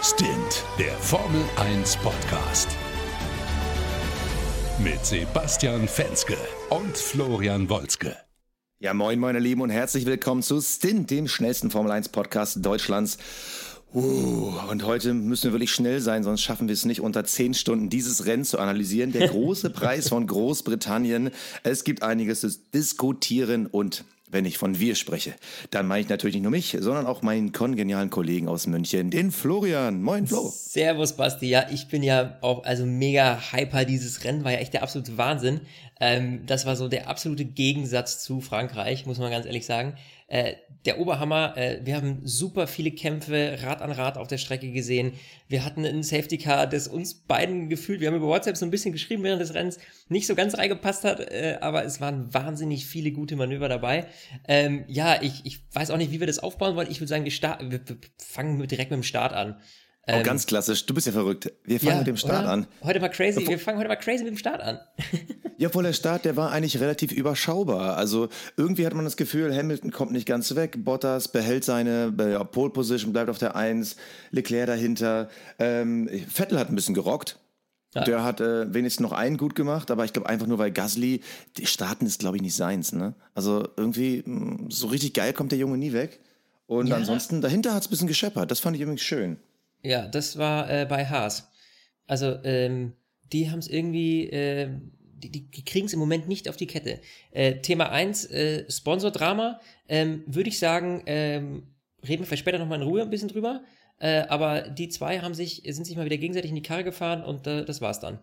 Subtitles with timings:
[0.00, 2.68] Stint, der Formel 1 Podcast.
[4.78, 6.36] Mit Sebastian Fenske
[6.70, 8.16] und Florian Wolzke.
[8.78, 13.18] Ja, moin, meine Lieben, und herzlich willkommen zu Stint, dem schnellsten Formel 1 Podcast Deutschlands.
[13.92, 17.52] Uh, und heute müssen wir wirklich schnell sein, sonst schaffen wir es nicht unter zehn
[17.52, 19.10] Stunden dieses Rennen zu analysieren.
[19.10, 21.30] Der große Preis von Großbritannien.
[21.64, 25.34] Es gibt einiges zu diskutieren und wenn ich von wir spreche,
[25.70, 29.30] dann meine ich natürlich nicht nur mich, sondern auch meinen kongenialen Kollegen aus München, den
[29.30, 30.02] Florian.
[30.02, 30.52] Moin, Flo.
[30.54, 31.48] Servus, Basti.
[31.48, 33.84] Ja, ich bin ja auch also mega hyper.
[33.84, 35.60] Dieses Rennen war ja echt der absolute Wahnsinn.
[36.00, 39.94] Ähm, das war so der absolute Gegensatz zu Frankreich, muss man ganz ehrlich sagen.
[40.28, 44.70] Äh, der Oberhammer, äh, wir haben super viele Kämpfe Rad an Rad auf der Strecke
[44.70, 45.14] gesehen.
[45.48, 48.70] Wir hatten ein Safety Car, das uns beiden gefühlt, wir haben über WhatsApp so ein
[48.70, 49.78] bisschen geschrieben während des Rennens,
[50.08, 54.06] nicht so ganz reingepasst hat, äh, aber es waren wahnsinnig viele gute Manöver dabei.
[54.46, 56.90] Ähm, ja, ich, ich weiß auch nicht, wie wir das aufbauen wollen.
[56.90, 59.56] Ich würde sagen, wir, wir fangen direkt mit dem Start an.
[60.08, 60.86] Oh, ähm, ganz klassisch.
[60.86, 61.52] Du bist ja verrückt.
[61.64, 62.52] Wir fangen ja, mit dem Start oder?
[62.52, 62.66] an.
[62.82, 63.46] Heute mal crazy.
[63.46, 64.80] Wir fangen heute mal crazy mit dem Start an.
[65.58, 67.98] ja, obwohl der Start, der war eigentlich relativ überschaubar.
[67.98, 70.82] Also irgendwie hat man das Gefühl, Hamilton kommt nicht ganz weg.
[70.82, 73.96] Bottas behält seine ja, Pole Position, bleibt auf der Eins.
[74.30, 75.28] Leclerc dahinter.
[75.58, 77.38] Ähm, Vettel hat ein bisschen gerockt.
[77.94, 78.04] Ja.
[78.04, 81.20] Der hat äh, wenigstens noch einen gut gemacht, aber ich glaube einfach nur, weil Gasly,
[81.58, 82.92] die starten ist, glaube ich, nicht seins.
[82.92, 83.14] Ne?
[83.34, 86.20] Also irgendwie, mm, so richtig geil kommt der Junge nie weg.
[86.66, 88.50] Und ansonsten, dahinter hat es ein bisschen gescheppert.
[88.50, 89.38] Das fand ich übrigens schön.
[89.82, 91.50] Ja, das war äh, bei Haas.
[92.06, 92.94] Also, ähm,
[93.32, 97.00] die haben es irgendwie, äh, die, die kriegen es im Moment nicht auf die Kette.
[97.30, 102.80] Äh, Thema 1, äh, Sponsor-Drama, ähm, würde ich sagen, ähm, reden wir vielleicht später nochmal
[102.80, 103.62] in Ruhe ein bisschen drüber.
[103.98, 107.24] Äh, aber die zwei haben sich, sind sich mal wieder gegenseitig in die Karre gefahren
[107.24, 108.20] und äh, das war's dann.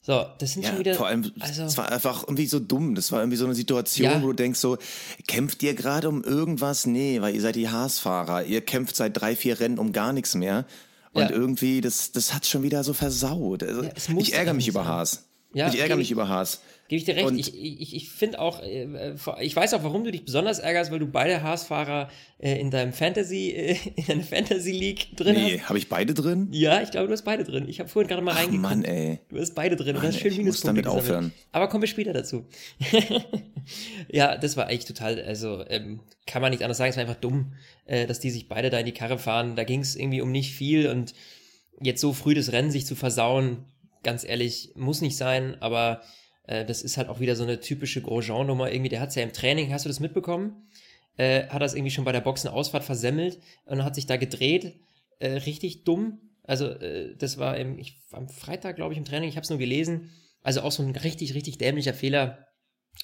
[0.00, 0.94] So, das sind ja, schon wieder.
[0.94, 2.94] Vor allem, also, es war einfach irgendwie so dumm.
[2.94, 4.22] Das war irgendwie so eine Situation, ja.
[4.22, 4.78] wo du denkst so,
[5.26, 6.86] kämpft ihr gerade um irgendwas?
[6.86, 8.44] Nee, weil ihr seid die Haasfahrer.
[8.44, 10.64] Ihr kämpft seit drei, vier Rennen um gar nichts mehr.
[11.12, 11.30] Und ja.
[11.30, 13.62] irgendwie, das, das hat schon wieder so versaut.
[13.62, 13.82] Also,
[14.18, 15.24] ich ärgere mich über Haas.
[15.52, 16.60] Ich ärgere mich über Haas.
[16.88, 17.26] Gebe ich dir recht.
[17.26, 20.90] Und ich ich, ich finde auch, äh, ich weiß auch, warum du dich besonders ärgerst,
[20.90, 25.42] weil du beide Haas-Fahrer äh, in deinem Fantasy, äh, in deiner Fantasy League drin nee,
[25.42, 25.50] hast.
[25.50, 26.48] Nee, habe ich beide drin?
[26.50, 27.68] Ja, ich glaube, du hast beide drin.
[27.68, 28.62] Ich habe vorhin gerade mal reingeguckt.
[28.62, 29.20] Mann, ey.
[29.28, 29.96] Du hast beide drin.
[29.96, 31.32] Mann, du hast schön Minuspunkte damit aufhören.
[31.52, 32.46] Aber kommen wir später dazu.
[34.08, 37.20] ja, das war eigentlich total, also ähm, kann man nicht anders sagen, es war einfach
[37.20, 37.52] dumm,
[37.84, 39.56] äh, dass die sich beide da in die Karre fahren.
[39.56, 41.12] Da ging es irgendwie um nicht viel und
[41.82, 43.66] jetzt so früh das Rennen sich zu versauen,
[44.02, 46.00] ganz ehrlich, muss nicht sein, aber
[46.48, 48.88] äh, das ist halt auch wieder so eine typische Grosjean-Nummer irgendwie.
[48.88, 50.68] Der hat es ja im Training, hast du das mitbekommen?
[51.16, 54.80] Äh, hat das irgendwie schon bei der Boxenausfahrt versemmelt und hat sich da gedreht.
[55.18, 56.20] Äh, richtig dumm.
[56.42, 59.50] Also, äh, das war im, ich, am Freitag, glaube ich, im Training, ich habe es
[59.50, 60.10] nur gelesen.
[60.42, 62.46] Also auch so ein richtig, richtig dämlicher Fehler.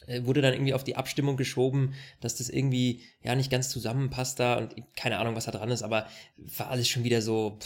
[0.06, 4.40] Äh, wurde dann irgendwie auf die Abstimmung geschoben, dass das irgendwie ja nicht ganz zusammenpasst
[4.40, 7.58] da und keine Ahnung, was da dran ist, aber war alles schon wieder so,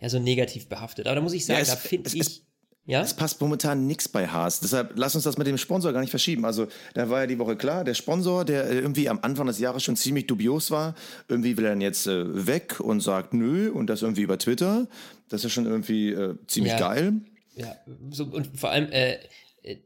[0.00, 1.06] ja, so negativ behaftet.
[1.06, 2.47] Aber da muss ich sagen, ja, es, da finde ich.
[2.88, 3.02] Es, ja?
[3.02, 4.60] Es passt momentan nichts bei Haas.
[4.60, 6.46] Deshalb lass uns das mit dem Sponsor gar nicht verschieben.
[6.46, 9.84] Also, da war ja die Woche klar, der Sponsor, der irgendwie am Anfang des Jahres
[9.84, 10.94] schon ziemlich dubios war,
[11.28, 14.86] irgendwie will er dann jetzt äh, weg und sagt nö und das irgendwie über Twitter.
[15.28, 16.78] Das ist schon irgendwie äh, ziemlich ja.
[16.78, 17.12] geil.
[17.54, 17.76] Ja,
[18.10, 19.18] so, und vor allem, äh,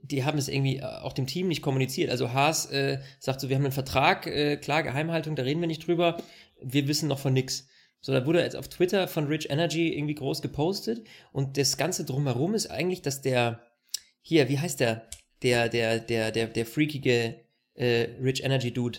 [0.02, 2.10] die haben es irgendwie äh, auch dem Team nicht kommuniziert.
[2.10, 5.66] Also Haas äh, sagt so, wir haben einen Vertrag, äh, klar, Geheimhaltung, da reden wir
[5.66, 6.18] nicht drüber.
[6.62, 7.66] Wir wissen noch von nichts.
[8.04, 12.04] So, da wurde jetzt auf Twitter von Rich Energy irgendwie groß gepostet und das Ganze
[12.04, 13.60] drumherum ist eigentlich, dass der,
[14.20, 15.08] hier, wie heißt der?
[15.42, 17.40] Der, der, der, der, der freakige
[17.74, 18.98] äh, Rich Energy Dude.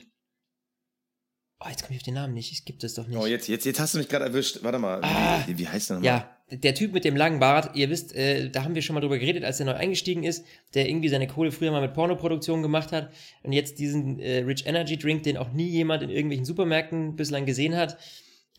[1.59, 2.51] Oh, jetzt komme ich auf den Namen nicht.
[2.53, 3.17] Es gibt es doch nicht.
[3.17, 4.59] Oh, jetzt, jetzt, jetzt hast du mich gerade erwischt.
[4.63, 4.99] Warte mal.
[5.01, 6.27] Ah, wie, wie heißt der nochmal?
[6.49, 7.75] Ja, der Typ mit dem langen Bart.
[7.75, 10.45] Ihr wisst, äh, da haben wir schon mal drüber geredet, als er neu eingestiegen ist,
[10.73, 14.65] der irgendwie seine Kohle früher mal mit Pornoproduktion gemacht hat und jetzt diesen äh, Rich
[14.65, 17.97] Energy Drink, den auch nie jemand in irgendwelchen Supermärkten bislang gesehen hat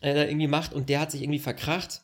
[0.05, 2.03] äh, irgendwie macht und der hat sich irgendwie verkracht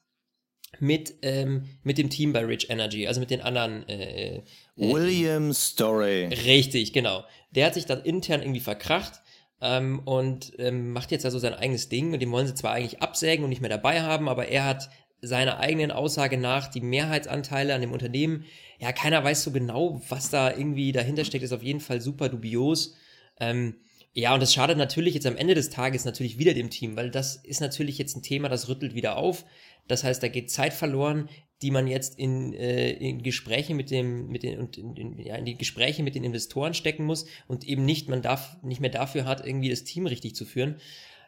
[0.80, 3.88] mit, ähm, mit dem Team bei Rich Energy, also mit den anderen.
[3.88, 4.44] Äh, äh,
[4.76, 6.26] William Story.
[6.26, 7.24] Richtig, genau.
[7.52, 9.22] Der hat sich dann intern irgendwie verkracht
[9.62, 13.02] ähm, und ähm, macht jetzt also sein eigenes Ding und den wollen sie zwar eigentlich
[13.02, 14.90] absägen und nicht mehr dabei haben, aber er hat
[15.22, 18.46] seiner eigenen Aussage nach die Mehrheitsanteile an dem Unternehmen.
[18.80, 22.30] Ja, keiner weiß so genau, was da irgendwie dahinter steckt, ist auf jeden Fall super
[22.30, 22.96] dubios.
[23.40, 23.76] Ähm,
[24.14, 27.10] ja, und das schadet natürlich jetzt am Ende des Tages natürlich wieder dem Team, weil
[27.10, 29.46] das ist natürlich jetzt ein Thema, das rüttelt wieder auf.
[29.88, 31.30] Das heißt, da geht Zeit verloren,
[31.62, 35.36] die man jetzt in, äh, in Gespräche mit dem, mit den, und in, in, ja,
[35.36, 38.90] in die Gespräche mit den Investoren stecken muss und eben nicht, man darf nicht mehr
[38.90, 40.78] dafür hat, irgendwie das Team richtig zu führen.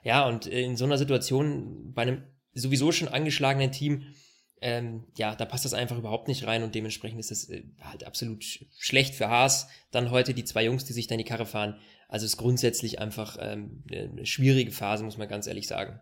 [0.03, 4.13] Ja, und in so einer Situation bei einem sowieso schon angeschlagenen Team,
[4.59, 8.06] ähm, ja, da passt das einfach überhaupt nicht rein und dementsprechend ist das äh, halt
[8.06, 8.44] absolut
[8.77, 9.68] schlecht für Haas.
[9.91, 11.80] Dann heute die zwei Jungs, die sich da in die Karre fahren,
[12.13, 16.00] also ist grundsätzlich einfach ähm, eine schwierige Phase, muss man ganz ehrlich sagen.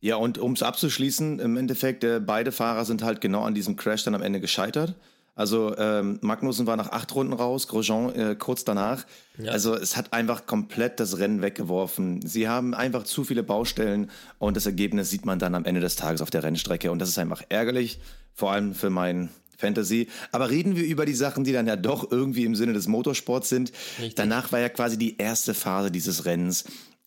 [0.00, 3.74] Ja, und um es abzuschließen, im Endeffekt, äh, beide Fahrer sind halt genau an diesem
[3.74, 4.94] Crash dann am Ende gescheitert.
[5.34, 9.06] Also ähm, Magnussen war nach acht Runden raus, Grosjean äh, kurz danach.
[9.38, 9.52] Ja.
[9.52, 12.20] Also es hat einfach komplett das Rennen weggeworfen.
[12.20, 15.96] Sie haben einfach zu viele Baustellen und das Ergebnis sieht man dann am Ende des
[15.96, 18.00] Tages auf der Rennstrecke und das ist einfach ärgerlich,
[18.34, 20.08] vor allem für mein Fantasy.
[20.32, 23.48] Aber reden wir über die Sachen, die dann ja doch irgendwie im Sinne des Motorsports
[23.48, 23.72] sind.
[23.98, 24.14] Richtig.
[24.14, 26.64] Danach war ja quasi die erste Phase dieses Rennens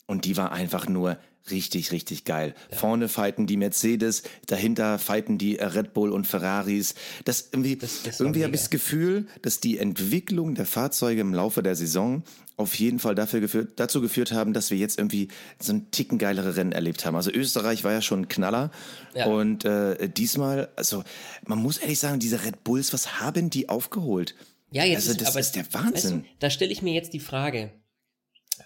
[0.08, 1.18] und die war einfach nur
[1.52, 2.56] richtig, richtig geil.
[2.72, 2.78] Ja.
[2.78, 6.96] Vorne fighten die Mercedes, dahinter fighten die Red Bull und Ferraris.
[7.26, 11.34] Das irgendwie, das, das irgendwie habe ich das Gefühl, dass die Entwicklung der Fahrzeuge im
[11.34, 12.24] Laufe der Saison
[12.58, 15.28] auf jeden Fall dafür geführt, dazu geführt haben, dass wir jetzt irgendwie
[15.60, 17.16] so ein Ticken geilere Rennen erlebt haben.
[17.16, 18.72] Also Österreich war ja schon ein Knaller
[19.14, 19.28] ja.
[19.28, 21.04] und äh, diesmal, also
[21.46, 24.34] man muss ehrlich sagen, diese Red Bulls, was haben die aufgeholt?
[24.72, 25.94] Ja, jetzt also das ist, ist der Wahnsinn.
[25.94, 27.72] Weißt du, da stelle ich mir jetzt die Frage,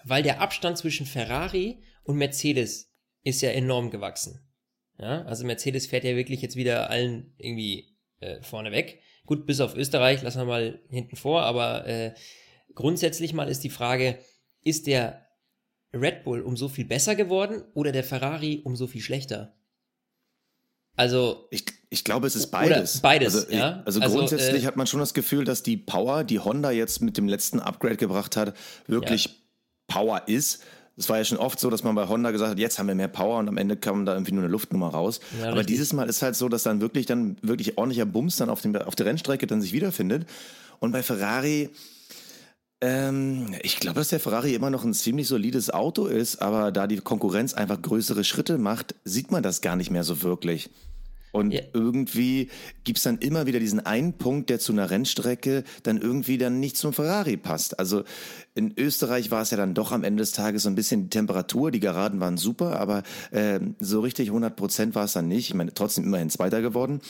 [0.04, 4.40] weil der Abstand zwischen Ferrari und Mercedes ist ja enorm gewachsen.
[4.98, 9.00] Ja, also Mercedes fährt ja wirklich jetzt wieder allen irgendwie äh, vorne weg.
[9.26, 12.14] Gut, bis auf Österreich lassen wir mal hinten vor, aber äh,
[12.74, 14.18] grundsätzlich mal ist die Frage,
[14.62, 15.26] ist der
[15.94, 19.54] Red Bull um so viel besser geworden oder der Ferrari um so viel schlechter?
[20.96, 21.48] Also.
[21.50, 23.00] Ich, ich glaube, es ist beides.
[23.00, 23.82] beides, also, ja.
[23.84, 27.00] Also, also grundsätzlich äh, hat man schon das Gefühl, dass die Power, die Honda jetzt
[27.00, 28.56] mit dem letzten Upgrade gebracht hat,
[28.86, 29.30] wirklich ja.
[29.86, 30.62] Power ist.
[30.96, 32.94] Es war ja schon oft so, dass man bei Honda gesagt hat, jetzt haben wir
[32.94, 35.20] mehr Power und am Ende kam da irgendwie nur eine Luftnummer raus.
[35.38, 35.68] Ja, Aber richtig.
[35.68, 38.76] dieses Mal ist halt so, dass dann wirklich dann wirklich ordentlicher Bums dann auf, dem,
[38.76, 40.26] auf der Rennstrecke dann sich wiederfindet.
[40.80, 41.70] Und bei Ferrari,
[42.82, 46.86] ähm, ich glaube, dass der Ferrari immer noch ein ziemlich solides Auto ist, aber da
[46.86, 50.68] die Konkurrenz einfach größere Schritte macht, sieht man das gar nicht mehr so wirklich.
[51.32, 51.64] Und yeah.
[51.72, 52.50] irgendwie
[52.84, 56.76] gibt's dann immer wieder diesen einen Punkt, der zu einer Rennstrecke dann irgendwie dann nicht
[56.76, 57.78] zum Ferrari passt.
[57.78, 58.04] Also
[58.54, 61.08] in Österreich war es ja dann doch am Ende des Tages so ein bisschen die
[61.10, 65.48] Temperatur, die Geraden waren super, aber äh, so richtig 100 Prozent war es dann nicht.
[65.48, 67.00] Ich meine, trotzdem immerhin Zweiter geworden.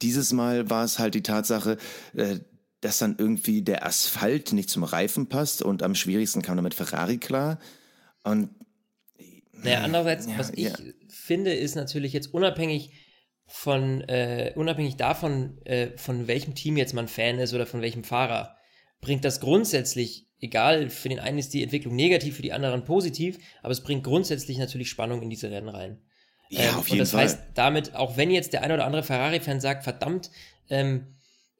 [0.00, 1.76] Dieses Mal war es halt die Tatsache,
[2.14, 2.38] äh,
[2.80, 7.18] dass dann irgendwie der Asphalt nicht zum Reifen passt und am schwierigsten kam damit Ferrari
[7.18, 7.58] klar.
[8.24, 8.48] Und
[9.52, 10.72] naja, andererseits, ja, was ich ja.
[11.08, 12.90] finde, ist natürlich jetzt unabhängig
[13.46, 18.04] von, äh, unabhängig davon, äh, von welchem Team jetzt man Fan ist oder von welchem
[18.04, 18.56] Fahrer,
[19.00, 23.38] bringt das grundsätzlich, egal, für den einen ist die Entwicklung negativ, für die anderen positiv,
[23.62, 26.00] aber es bringt grundsätzlich natürlich Spannung in diese Rennen rein.
[26.48, 27.24] Ja, ähm, auf jeden und das Fall.
[27.24, 30.30] heißt, damit, auch wenn jetzt der eine oder andere Ferrari-Fan sagt, verdammt,
[30.68, 31.06] ähm,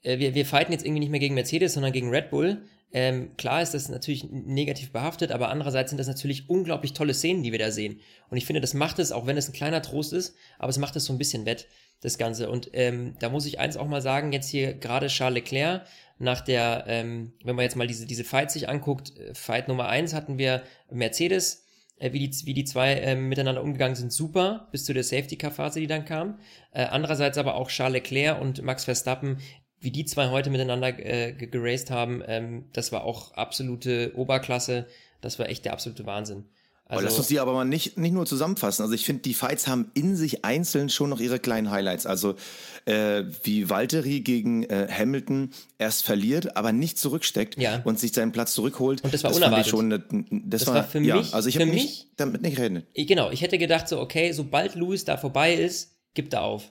[0.03, 2.63] äh, wir, wir fighten jetzt irgendwie nicht mehr gegen Mercedes, sondern gegen Red Bull,
[2.99, 7.43] ähm, klar ist das natürlich negativ behaftet, aber andererseits sind das natürlich unglaublich tolle Szenen,
[7.43, 8.01] die wir da sehen.
[8.31, 10.79] Und ich finde, das macht es, auch wenn es ein kleiner Trost ist, aber es
[10.79, 11.69] macht es so ein bisschen wett,
[12.01, 12.49] das Ganze.
[12.49, 15.87] Und ähm, da muss ich eins auch mal sagen, jetzt hier gerade Charles Leclerc,
[16.19, 19.89] nach der, ähm, wenn man jetzt mal diese, diese Fight sich anguckt, äh, Fight Nummer
[19.89, 21.67] eins hatten wir Mercedes,
[21.99, 25.81] äh, wie, die, wie die zwei äh, miteinander umgegangen sind, super, bis zu der Safety-Car-Phase,
[25.81, 26.39] die dann kam.
[26.73, 29.37] Äh, andererseits aber auch Charles Leclerc und Max Verstappen,
[29.81, 34.87] wie die zwei heute miteinander äh, geraced haben, ähm, das war auch absolute Oberklasse.
[35.21, 36.45] Das war echt der absolute Wahnsinn.
[36.89, 38.83] Also, lass uns die aber mal nicht, nicht nur zusammenfassen.
[38.83, 42.07] Also ich finde, die Fights haben in sich einzeln schon noch ihre kleinen Highlights.
[42.07, 42.37] Also
[42.85, 47.83] äh, wie Valtteri gegen äh, Hamilton erst verliert, aber nicht zurücksteckt ja.
[47.83, 49.03] und sich seinen Platz zurückholt.
[49.03, 49.67] Und das war das unerwartet.
[49.67, 50.01] Schon das,
[50.31, 52.85] das war, war, für ja, mich, also ich habe nicht damit nicht reden.
[52.95, 56.71] Genau, ich hätte gedacht so, okay, sobald Lewis da vorbei ist, gibt er auf.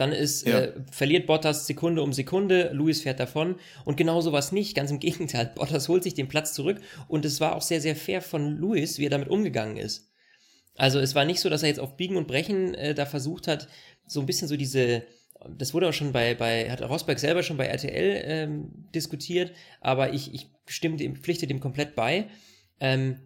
[0.00, 0.60] Dann ist, ja.
[0.60, 4.98] äh, verliert Bottas Sekunde um Sekunde, Lewis fährt davon und genau sowas nicht, ganz im
[5.00, 5.52] Gegenteil.
[5.54, 8.98] Bottas holt sich den Platz zurück und es war auch sehr, sehr fair von Lewis,
[8.98, 10.10] wie er damit umgegangen ist.
[10.74, 13.46] Also es war nicht so, dass er jetzt auf Biegen und Brechen äh, da versucht
[13.46, 13.68] hat,
[14.06, 15.02] so ein bisschen so diese,
[15.54, 20.14] das wurde auch schon bei, bei hat Rosberg selber schon bei RTL ähm, diskutiert, aber
[20.14, 22.28] ich, ich stimme dem, pflichte dem komplett bei.
[22.80, 23.16] Ähm,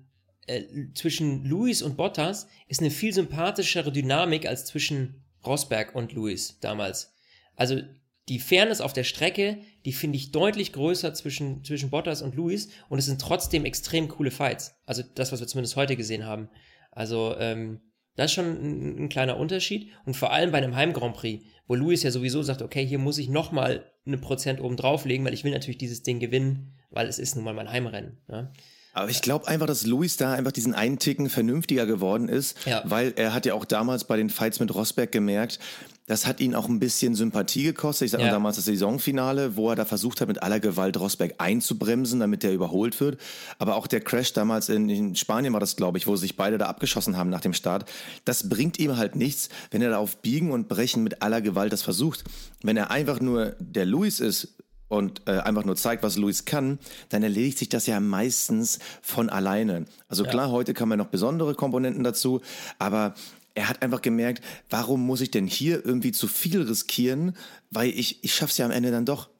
[0.48, 6.58] äh, zwischen Lewis und Bottas ist eine viel sympathischere Dynamik als zwischen Rosberg und Lewis
[6.60, 7.14] damals.
[7.56, 7.80] Also
[8.28, 12.70] die Fairness auf der Strecke, die finde ich deutlich größer zwischen, zwischen Bottas und Lewis
[12.88, 14.76] und es sind trotzdem extrem coole Fights.
[14.86, 16.48] Also das, was wir zumindest heute gesehen haben.
[16.90, 17.80] Also ähm,
[18.16, 21.44] das ist schon ein, ein, kleiner Unterschied und vor allem bei einem Heim Grand Prix,
[21.66, 25.34] wo Lewis ja sowieso sagt, okay, hier muss ich nochmal eine Prozent oben drauflegen, weil
[25.34, 28.18] ich will natürlich dieses Ding gewinnen, weil es ist nun mal mein Heimrennen.
[28.28, 28.52] Ja?
[28.94, 32.82] Aber ich glaube einfach, dass Luis da einfach diesen einen Ticken vernünftiger geworden ist, ja.
[32.84, 35.58] weil er hat ja auch damals bei den Fights mit Rosberg gemerkt,
[36.06, 38.06] das hat ihn auch ein bisschen Sympathie gekostet.
[38.06, 38.30] Ich sage ja.
[38.30, 42.52] damals das Saisonfinale, wo er da versucht hat, mit aller Gewalt Rosberg einzubremsen, damit der
[42.52, 43.18] überholt wird.
[43.58, 46.58] Aber auch der Crash damals in, in Spanien war das, glaube ich, wo sich beide
[46.58, 47.90] da abgeschossen haben nach dem Start.
[48.26, 51.72] Das bringt ihm halt nichts, wenn er da auf Biegen und Brechen mit aller Gewalt
[51.72, 52.22] das versucht.
[52.62, 54.48] Wenn er einfach nur der Luis ist,
[54.88, 59.28] und äh, einfach nur zeigt, was Luis kann, dann erledigt sich das ja meistens von
[59.28, 59.86] alleine.
[60.08, 62.40] Also klar, heute kann man noch besondere Komponenten dazu,
[62.78, 63.14] aber
[63.54, 67.36] er hat einfach gemerkt, warum muss ich denn hier irgendwie zu viel riskieren,
[67.70, 69.30] weil ich, ich schaff's ja am Ende dann doch.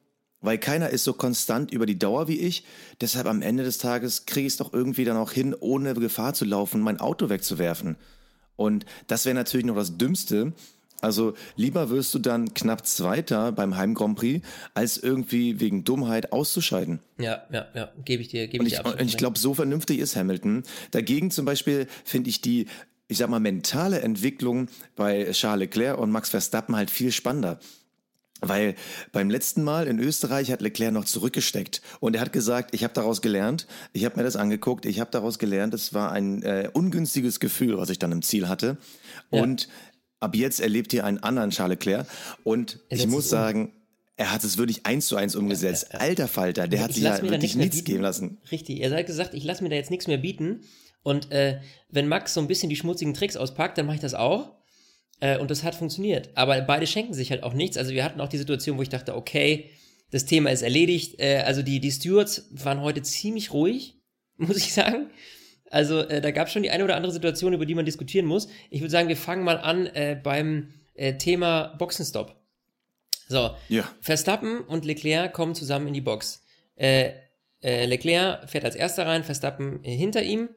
[0.41, 2.65] Weil keiner ist so konstant über die Dauer wie ich.
[3.01, 6.33] Deshalb am Ende des Tages kriege ich es doch irgendwie dann auch hin, ohne Gefahr
[6.33, 7.97] zu laufen, mein Auto wegzuwerfen.
[8.55, 10.53] Und das wäre natürlich noch das Dümmste.
[11.01, 16.31] Also lieber wirst du dann knapp Zweiter beim Heim Grand Prix, als irgendwie wegen Dummheit
[16.31, 16.99] auszuscheiden.
[17.17, 19.01] Ja, ja, ja, gebe ich dir, gebe ich, dir absolut.
[19.01, 20.63] und ich glaube, so vernünftig ist Hamilton.
[20.91, 22.67] Dagegen zum Beispiel finde ich die,
[23.07, 27.59] ich sag mal, mentale Entwicklung bei Charles Leclerc und Max Verstappen halt viel spannender.
[28.41, 28.75] Weil
[29.11, 32.93] beim letzten Mal in Österreich hat Leclerc noch zurückgesteckt und er hat gesagt, ich habe
[32.93, 36.69] daraus gelernt, ich habe mir das angeguckt, ich habe daraus gelernt, es war ein äh,
[36.73, 38.77] ungünstiges Gefühl, was ich dann im Ziel hatte.
[39.31, 39.41] Ja.
[39.41, 39.69] Und
[40.25, 42.07] ab jetzt erlebt ihr einen anderen Charles Leclerc
[42.43, 43.71] und Er ich muss sagen,
[44.17, 45.93] er hat es wirklich eins zu eins umgesetzt.
[45.93, 48.39] Alter Falter, der hat Ich sich lass ja wirklich nichts geben lassen.
[48.51, 50.61] Richtig, er hat gesagt, ich lasse mir da jetzt nichts mehr bieten.
[51.03, 54.13] Und äh, wenn Max so ein bisschen die schmutzigen Tricks auspackt, dann mache ich das
[54.13, 54.51] auch.
[55.19, 56.29] Äh, und das hat funktioniert.
[56.35, 57.77] Aber beide schenken sich halt auch nichts.
[57.77, 59.69] Also wir hatten auch die Situation, wo ich dachte, okay,
[60.11, 61.19] das Thema ist erledigt.
[61.19, 63.95] Äh, also die, die Stewards waren heute ziemlich ruhig,
[64.37, 65.07] muss ich sagen.
[65.69, 68.25] Also äh, da gab es schon die eine oder andere Situation, über die man diskutieren
[68.25, 68.47] muss.
[68.69, 72.35] Ich würde sagen, wir fangen mal an äh, beim äh, Thema Boxenstopp.
[73.27, 73.89] So, Ja.
[74.01, 76.43] Verstappen und Leclerc kommen zusammen in die Box.
[76.75, 77.11] Äh,
[77.61, 80.49] äh, Leclerc fährt als erster rein, Verstappen äh, hinter ihm.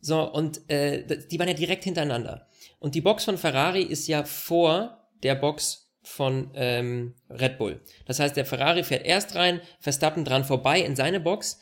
[0.00, 2.48] So, und äh, die waren ja direkt hintereinander.
[2.78, 7.80] Und die Box von Ferrari ist ja vor der Box von ähm, Red Bull.
[8.06, 11.58] Das heißt, der Ferrari fährt erst rein, Verstappen dran vorbei in seine Box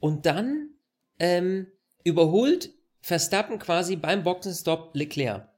[0.00, 0.70] und dann
[1.18, 1.68] ähm,
[2.08, 5.48] überholt Verstappen quasi beim Boxenstopp Leclerc.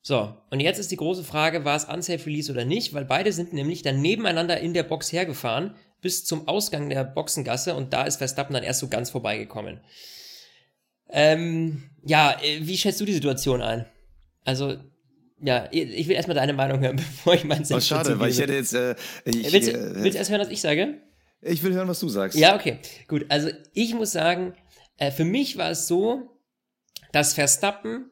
[0.00, 3.32] So, und jetzt ist die große Frage, war es Unsafe Release oder nicht, weil beide
[3.32, 8.02] sind nämlich dann nebeneinander in der Box hergefahren bis zum Ausgang der Boxengasse und da
[8.04, 9.80] ist Verstappen dann erst so ganz vorbeigekommen.
[11.10, 13.86] Ähm, ja, äh, wie schätzt du die Situation ein?
[14.44, 14.76] Also,
[15.40, 18.30] ja, ich will erstmal deine Meinung hören, bevor ich meinen Oh, Senf schade, dazu weil
[18.30, 21.00] ich hätte jetzt, äh, ich, willst, äh, du- willst du erst hören, was ich sage?
[21.44, 22.38] ich will hören, was du sagst.
[22.38, 22.78] Ja, okay.
[23.08, 24.54] Gut, also ich muss sagen,
[24.96, 26.40] äh, für mich war es so,
[27.12, 28.10] dass Verstappen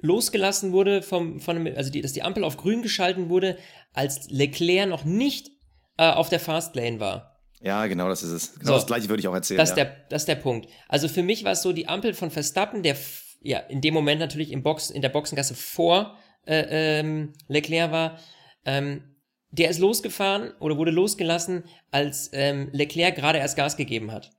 [0.00, 3.58] losgelassen wurde vom, von also die, dass die Ampel auf grün geschalten wurde,
[3.92, 5.50] als Leclerc noch nicht
[5.98, 7.30] äh, auf der Fastlane war.
[7.60, 8.54] Ja, genau, das ist es.
[8.54, 8.74] Genau So.
[8.74, 9.58] das gleiche würde ich auch erzählen.
[9.58, 9.84] Das ist, ja.
[9.84, 10.68] der, das ist der Punkt.
[10.88, 12.96] Also für mich war es so, die Ampel von Verstappen, der
[13.42, 18.18] ja in dem Moment natürlich im Box, in der Boxengasse vor äh, ähm, Leclerc war,
[18.64, 19.16] ähm,
[19.50, 24.30] der ist losgefahren oder wurde losgelassen, als ähm, Leclerc gerade erst Gas gegeben hat.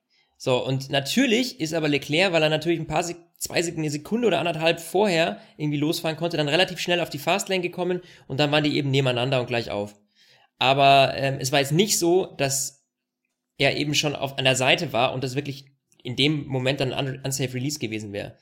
[0.44, 3.92] So, und natürlich ist aber Leclerc, weil er natürlich ein paar Sek zwei Sek eine
[3.92, 8.40] Sekunde oder anderthalb vorher irgendwie losfahren konnte, dann relativ schnell auf die Fastlane gekommen und
[8.40, 9.94] dann waren die eben nebeneinander und gleich auf.
[10.58, 12.88] Aber ähm, es war jetzt nicht so, dass
[13.60, 15.66] er eben schon auf, an der Seite war und das wirklich
[16.02, 18.36] in dem Moment dann ein un- unsafe Release gewesen wäre.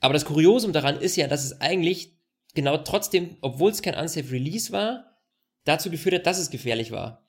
[0.00, 2.18] Aber das Kuriosum daran ist ja, dass es eigentlich
[2.56, 5.16] genau trotzdem, obwohl es kein unsafe Release war,
[5.62, 7.23] dazu geführt hat, dass es gefährlich war.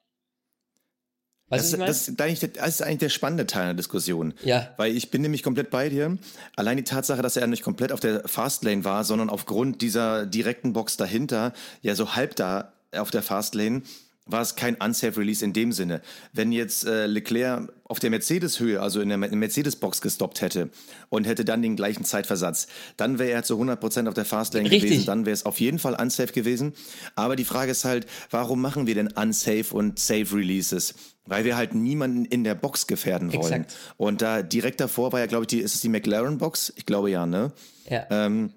[1.49, 4.33] Weißt das, das, ist eigentlich der, das ist eigentlich der spannende Teil der Diskussion.
[4.43, 4.73] Ja.
[4.77, 6.17] Weil ich bin nämlich komplett bei dir.
[6.55, 10.73] Allein die Tatsache, dass er nicht komplett auf der Fastlane war, sondern aufgrund dieser direkten
[10.73, 13.83] Box dahinter, ja so halb da auf der Fastlane,
[14.27, 16.01] war es kein unsafe Release in dem Sinne.
[16.33, 20.69] Wenn jetzt äh, Leclerc auf der Mercedes-Höhe, also in der Me- Mercedes-Box gestoppt hätte
[21.09, 22.65] und hätte dann den gleichen Zeitversatz,
[22.97, 24.89] dann wäre er zu 100% auf der Fastlane Richtig.
[24.89, 26.73] gewesen, dann wäre es auf jeden Fall unsafe gewesen.
[27.15, 30.95] Aber die Frage ist halt, warum machen wir denn unsafe und safe Releases?
[31.27, 33.41] Weil wir halt niemanden in der Box gefährden wollen.
[33.43, 33.75] Exakt.
[33.97, 36.73] Und da direkt davor war ja, glaube ich, die, ist es die McLaren-Box?
[36.77, 37.51] Ich glaube ja, ne?
[37.89, 38.05] Ja.
[38.09, 38.51] Ähm,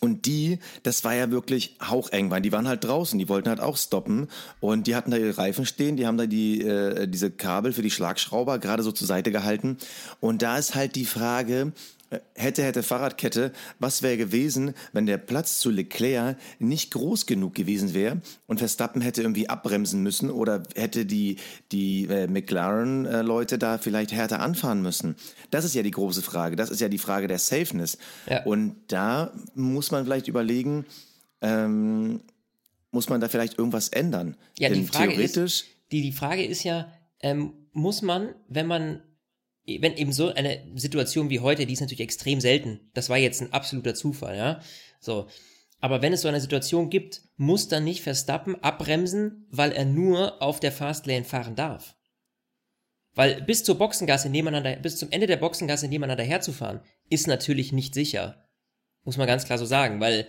[0.00, 3.60] und die, das war ja wirklich haucheng, weil die waren halt draußen, die wollten halt
[3.60, 4.28] auch stoppen
[4.58, 7.82] und die hatten da ihre Reifen stehen, die haben da die, äh, diese Kabel für
[7.82, 9.76] die Schlagschrauber gerade so zur Seite gehalten.
[10.20, 11.72] Und da ist halt die Frage,
[12.34, 17.94] hätte, hätte Fahrradkette, was wäre gewesen, wenn der Platz zu Leclerc nicht groß genug gewesen
[17.94, 21.36] wäre und Verstappen hätte irgendwie abbremsen müssen oder hätte die,
[21.72, 25.16] die äh, McLaren-Leute da vielleicht härter anfahren müssen?
[25.50, 26.56] Das ist ja die große Frage.
[26.56, 27.98] Das ist ja die Frage der Safeness.
[28.28, 28.44] Ja.
[28.44, 30.86] Und da muss man vielleicht überlegen,
[31.40, 32.20] ähm,
[32.90, 34.36] muss man da vielleicht irgendwas ändern?
[34.58, 38.66] Ja, die Denn Frage theoretisch, ist, die, die Frage ist ja, ähm, muss man, wenn
[38.66, 39.02] man,
[39.66, 42.90] wenn eben so eine Situation wie heute, die ist natürlich extrem selten.
[42.94, 44.60] Das war jetzt ein absoluter Zufall, ja.
[45.00, 45.28] So.
[45.80, 50.42] Aber wenn es so eine Situation gibt, muss dann nicht Verstappen abbremsen, weil er nur
[50.42, 51.96] auf der Fastlane fahren darf.
[53.14, 57.94] Weil bis zur Boxengasse nebeneinander, bis zum Ende der Boxengasse nebeneinander herzufahren, ist natürlich nicht
[57.94, 58.46] sicher.
[59.04, 60.26] Muss man ganz klar so sagen, weil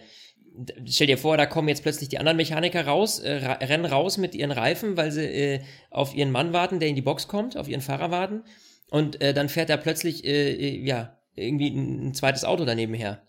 [0.85, 4.35] stell dir vor, da kommen jetzt plötzlich die anderen Mechaniker raus, äh, rennen raus mit
[4.35, 7.67] ihren Reifen, weil sie äh, auf ihren Mann warten, der in die Box kommt, auf
[7.67, 8.43] ihren Fahrer warten.
[8.91, 13.23] Und äh, dann fährt da plötzlich, äh, äh, ja, irgendwie ein, zweites Auto daneben her.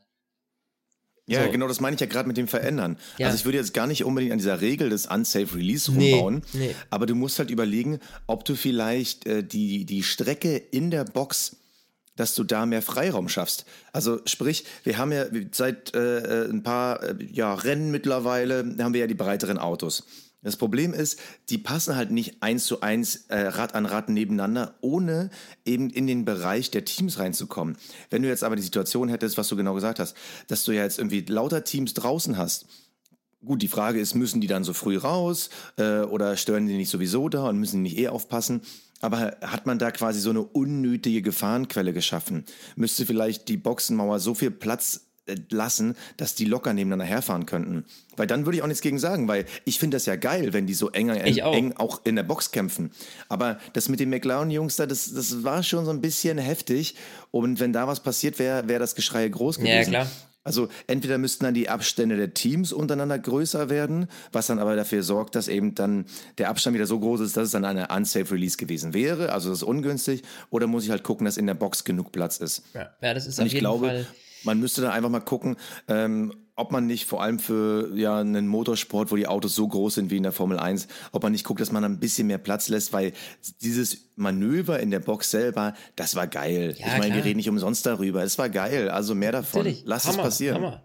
[1.27, 1.53] Ja, So.
[1.53, 2.99] genau, das meine ich ja gerade mit dem Verändern.
[3.17, 3.29] Ja.
[3.29, 6.43] Also ich würde jetzt gar nicht unbedingt an dieser Regel des Unsafe Release Nee, rumbauen,
[6.53, 6.75] nee.
[6.91, 11.59] aber du musst halt überlegen, ob du vielleicht äh, die, die Strecke in der Box,
[12.17, 13.65] dass du da mehr Freiraum schaffst.
[13.93, 18.93] Also sprich, wir haben ja seit äh, äh, ein paar äh, ja, Rennen mittlerweile, haben
[18.95, 20.05] wir ja die breiteren Autos.
[20.43, 24.75] Das Problem ist, die passen halt nicht eins zu eins äh, Rad an Rad nebeneinander,
[24.81, 25.31] ohne
[25.65, 27.77] eben in den Bereich der Teams reinzukommen.
[28.11, 30.17] Wenn du jetzt aber die Situation hättest, was du genau gesagt hast,
[30.49, 32.67] dass du ja jetzt irgendwie lauter Teams draußen hast,
[33.45, 36.91] Gut, die Frage ist, müssen die dann so früh raus äh, oder stören die nicht
[36.91, 38.61] sowieso da und müssen die nicht eh aufpassen?
[39.01, 42.45] Aber hat man da quasi so eine unnötige Gefahrenquelle geschaffen?
[42.77, 45.09] Müsste vielleicht die Boxenmauer so viel Platz
[45.51, 47.85] lassen, dass die locker nebeneinander herfahren könnten?
[48.17, 50.67] Weil dann würde ich auch nichts gegen sagen, weil ich finde das ja geil, wenn
[50.67, 51.55] die so enger, Ich auch.
[51.55, 52.91] eng auch in der Box kämpfen.
[53.29, 56.97] Aber das mit den McLaren-Jungs da, das, das war schon so ein bisschen heftig.
[57.31, 59.93] Und wenn da was passiert wäre, wäre das Geschrei groß gewesen.
[59.93, 60.07] Ja, klar.
[60.45, 65.05] Also entweder müssten dann die Abstände der Teams untereinander größer werden, was dann aber dafür
[65.05, 66.07] sorgt, dass eben dann
[66.39, 69.33] der Abstand wieder so groß ist, dass es dann eine unsafe Release gewesen wäre.
[69.33, 70.23] Also das ist ungünstig.
[70.51, 72.65] Oder muss ich halt gucken, dass in der Box genug Platz ist.
[72.75, 74.07] Ja, ja das ist Und auf jeden glaube, Fall.
[74.45, 75.57] Man müsste dann einfach mal gucken,
[75.89, 79.95] ähm, ob man nicht vor allem für ja, einen Motorsport, wo die Autos so groß
[79.95, 82.39] sind wie in der Formel 1, ob man nicht guckt, dass man ein bisschen mehr
[82.39, 83.13] Platz lässt, weil
[83.63, 86.75] dieses Manöver in der Box selber, das war geil.
[86.79, 88.23] Ja, ich meine, wir reden nicht umsonst darüber.
[88.23, 88.91] Es war geil.
[88.91, 89.61] Also mehr davon.
[89.61, 89.83] Natürlich.
[89.87, 90.57] Lass Hammer, es passieren.
[90.57, 90.83] Hammer.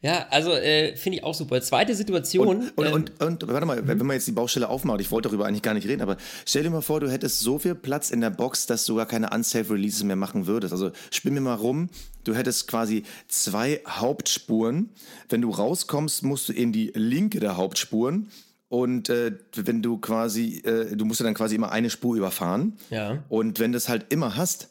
[0.00, 1.62] Ja, also äh, finde ich auch super.
[1.62, 2.46] Zweite Situation.
[2.46, 5.46] Und, ähm, und, und warte mal, wenn man jetzt die Baustelle aufmacht, ich wollte darüber
[5.46, 8.20] eigentlich gar nicht reden, aber stell dir mal vor, du hättest so viel Platz in
[8.20, 10.74] der Box, dass du gar keine unsafe Releases mehr machen würdest.
[10.74, 11.88] Also spinn mir mal rum,
[12.24, 14.90] du hättest quasi zwei Hauptspuren.
[15.28, 18.30] Wenn du rauskommst, musst du in die linke der Hauptspuren.
[18.68, 22.76] Und äh, wenn du quasi, äh, du musst ja dann quasi immer eine Spur überfahren.
[22.90, 23.22] Ja.
[23.28, 24.70] Und wenn du es halt immer hast,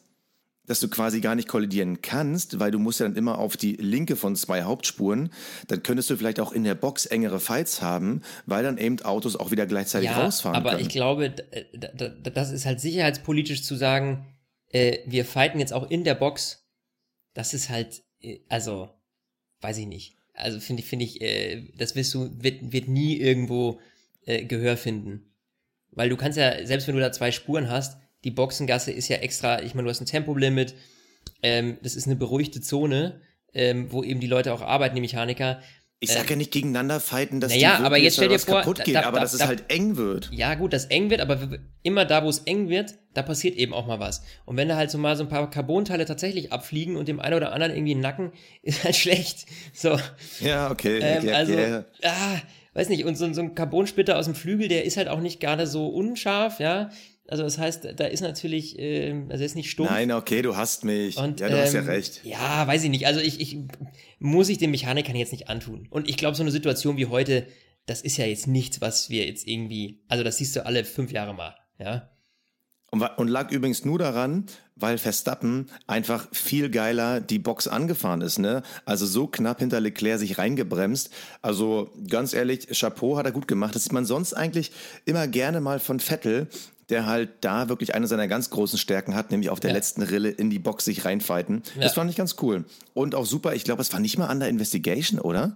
[0.65, 3.73] dass du quasi gar nicht kollidieren kannst, weil du musst ja dann immer auf die
[3.73, 5.29] linke von zwei Hauptspuren,
[5.67, 9.35] dann könntest du vielleicht auch in der Box engere Fights haben, weil dann eben Autos
[9.35, 10.81] auch wieder gleichzeitig ja, rausfahren aber können.
[10.81, 11.33] ich glaube,
[12.33, 14.25] das ist halt sicherheitspolitisch zu sagen,
[14.69, 16.62] äh, wir fighten jetzt auch in der Box.
[17.33, 18.89] Das ist halt, äh, also,
[19.61, 20.17] weiß ich nicht.
[20.33, 23.79] Also finde ich, finde ich, äh, das wirst du, wird, wird nie irgendwo
[24.25, 25.33] äh, Gehör finden.
[25.91, 29.17] Weil du kannst ja, selbst wenn du da zwei Spuren hast, die Boxengasse ist ja
[29.17, 30.73] extra, ich meine, du hast ein Tempolimit,
[31.41, 33.21] ähm, das ist eine beruhigte Zone,
[33.53, 35.61] ähm, wo eben die Leute auch arbeiten, die Mechaniker.
[36.03, 38.83] Ich sage ja nicht gegeneinander fighten, dass naja, die aber jetzt stell dir vor, kaputt
[38.83, 40.29] geht, da- aber da- dass es da- halt eng wird.
[40.33, 41.37] Ja, gut, das eng wird, aber
[41.81, 44.21] immer da, wo es eng wird, da passiert eben auch mal was.
[44.45, 47.35] Und wenn da halt so mal so ein paar Carbonteile tatsächlich abfliegen und dem einen
[47.35, 48.31] oder anderen irgendwie Nacken,
[48.63, 49.45] ist halt schlecht.
[49.73, 49.97] So,
[50.39, 50.99] Ja, okay.
[51.01, 51.83] ähm, okay, also, okay.
[52.03, 52.35] ah,
[52.73, 55.39] weiß nicht, und so, so ein Carbonsplitter aus dem Flügel, der ist halt auch nicht
[55.39, 56.89] gerade so unscharf, ja.
[57.27, 59.89] Also das heißt, da ist natürlich, ähm, also ist nicht stumpf.
[59.89, 61.17] Nein, okay, du hast mich.
[61.17, 62.21] Und, ja, du hast ja ähm, recht.
[62.23, 63.07] Ja, weiß ich nicht.
[63.07, 63.57] Also ich, ich
[64.19, 65.87] muss ich den Mechanikern jetzt nicht antun.
[65.89, 67.47] Und ich glaube, so eine Situation wie heute,
[67.85, 71.11] das ist ja jetzt nichts, was wir jetzt irgendwie, also das siehst du alle fünf
[71.11, 72.09] Jahre mal, ja.
[72.91, 78.37] Und, und lag übrigens nur daran, weil Verstappen einfach viel geiler die Box angefahren ist,
[78.37, 78.61] ne?
[78.85, 81.09] Also so knapp hinter Leclerc sich reingebremst.
[81.41, 83.73] Also ganz ehrlich, Chapeau hat er gut gemacht.
[83.73, 84.71] Das sieht man sonst eigentlich
[85.05, 86.47] immer gerne mal von Vettel,
[86.89, 89.75] der halt da wirklich eine seiner ganz großen Stärken hat, nämlich auf der Ja.
[89.77, 91.63] letzten Rille in die Box sich reinfighten.
[91.75, 91.81] Ja.
[91.83, 92.65] Das fand ich ganz cool.
[92.93, 95.55] Und auch super, ich glaube, es war nicht mal under Investigation, oder?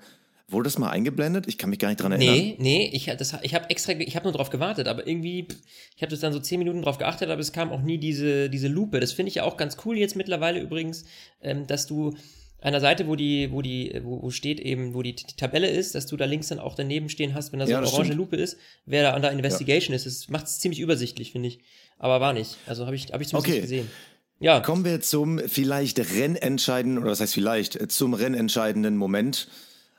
[0.50, 1.46] Wurde das mal eingeblendet?
[1.48, 2.34] Ich kann mich gar nicht dran erinnern.
[2.36, 5.46] Nee, nee, ich, das, ich habe extra, ich habe nur drauf gewartet, aber irgendwie,
[5.98, 8.50] ich habe das dann so zehn Minuten drauf geachtet, aber es kam auch nie diese,
[8.50, 9.02] diese Lupe.
[9.02, 11.04] Das finde ich ja auch ganz cool jetzt mittlerweile übrigens,
[11.42, 12.16] ähm, dass du
[12.60, 15.70] an der Seite, wo die, wo die, wo, wo steht eben, wo die, die Tabelle
[15.70, 17.88] ist, dass du da links dann auch daneben stehen hast, wenn da so Ja, eine
[17.88, 18.18] orange stimmt.
[18.18, 20.06] Lupe ist, wer da an der Investigation ist.
[20.06, 21.60] Das macht es ziemlich übersichtlich, finde ich.
[22.00, 22.58] Aber war nicht.
[22.66, 23.62] Also habe ich, habe ich zumindest Okay.
[23.62, 23.92] nicht gesehen.
[24.40, 29.48] Ja, Kommen wir zum vielleicht rennentscheidenden, oder was heißt vielleicht, äh, zum rennentscheidenden Moment.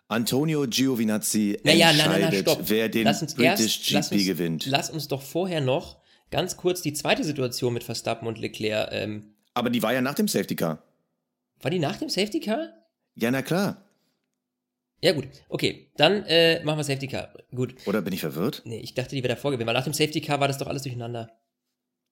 [0.09, 2.61] Antonio Giovinazzi naja, entscheidet, nein, nein, stopp.
[2.71, 4.67] wer den lass British erst, lass GP uns, gewinnt.
[4.67, 5.99] Lass uns doch vorher noch
[6.31, 10.15] ganz kurz die zweite Situation mit Verstappen und Leclerc, ähm, Aber die war ja nach
[10.15, 10.83] dem Safety Car.
[11.61, 12.69] War die nach dem Safety Car?
[13.15, 13.85] Ja, na klar.
[15.01, 15.29] Ja, gut.
[15.49, 17.33] Okay, dann äh, machen wir Safety Car.
[17.55, 17.75] Gut.
[17.87, 18.63] Oder bin ich verwirrt?
[18.65, 20.67] Nee, ich dachte, die wäre davor gewesen, weil nach dem Safety Car war das doch
[20.67, 21.31] alles durcheinander.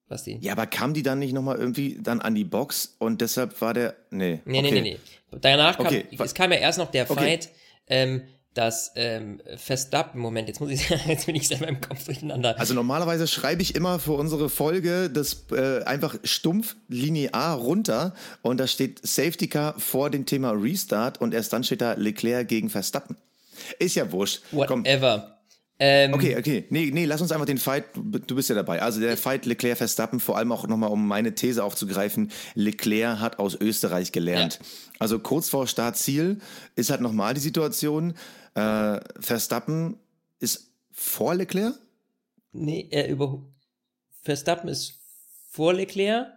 [0.09, 0.38] Basti.
[0.40, 3.74] Ja, aber kam die dann nicht nochmal irgendwie dann an die Box und deshalb war
[3.74, 3.96] der.
[4.11, 4.40] Nee.
[4.44, 4.70] Nee, okay.
[4.70, 4.98] nee, nee,
[5.32, 5.38] nee.
[5.40, 7.20] Danach kam, Okay, es kam ja erst noch der Okay.
[7.20, 7.50] Fight,
[7.88, 8.22] ähm,
[8.57, 12.59] dass ähm, Verstappen, Moment, jetzt muss ich, jetzt bin ich selber im Kopf durcheinander.
[12.59, 18.59] Also normalerweise schreibe ich immer für unsere Folge das äh, einfach stumpf linear runter und
[18.59, 22.71] da steht Safety Car vor dem Thema Restart und erst dann steht da Leclerc gegen
[22.71, 23.16] Verstappen.
[23.79, 24.42] Ist ja wurscht.
[24.51, 25.37] Komm, Whatever.
[25.79, 26.64] Ähm, Okay, okay.
[26.71, 28.81] Nee, nee, lass uns einfach den Fight, du bist ja dabei.
[28.81, 33.55] Also der Fight Leclerc-Verstappen, vor allem auch nochmal, um meine These aufzugreifen, Leclerc hat aus
[33.61, 34.59] Österreich gelernt.
[34.99, 36.38] Also kurz vor Startziel
[36.77, 38.14] ist halt nochmal die Situation,
[38.57, 39.99] äh, Verstappen
[40.40, 41.75] ist vor Leclerc?
[42.53, 43.42] Nee, er über
[44.23, 44.99] Verstappen ist
[45.51, 46.29] vor Leclerc,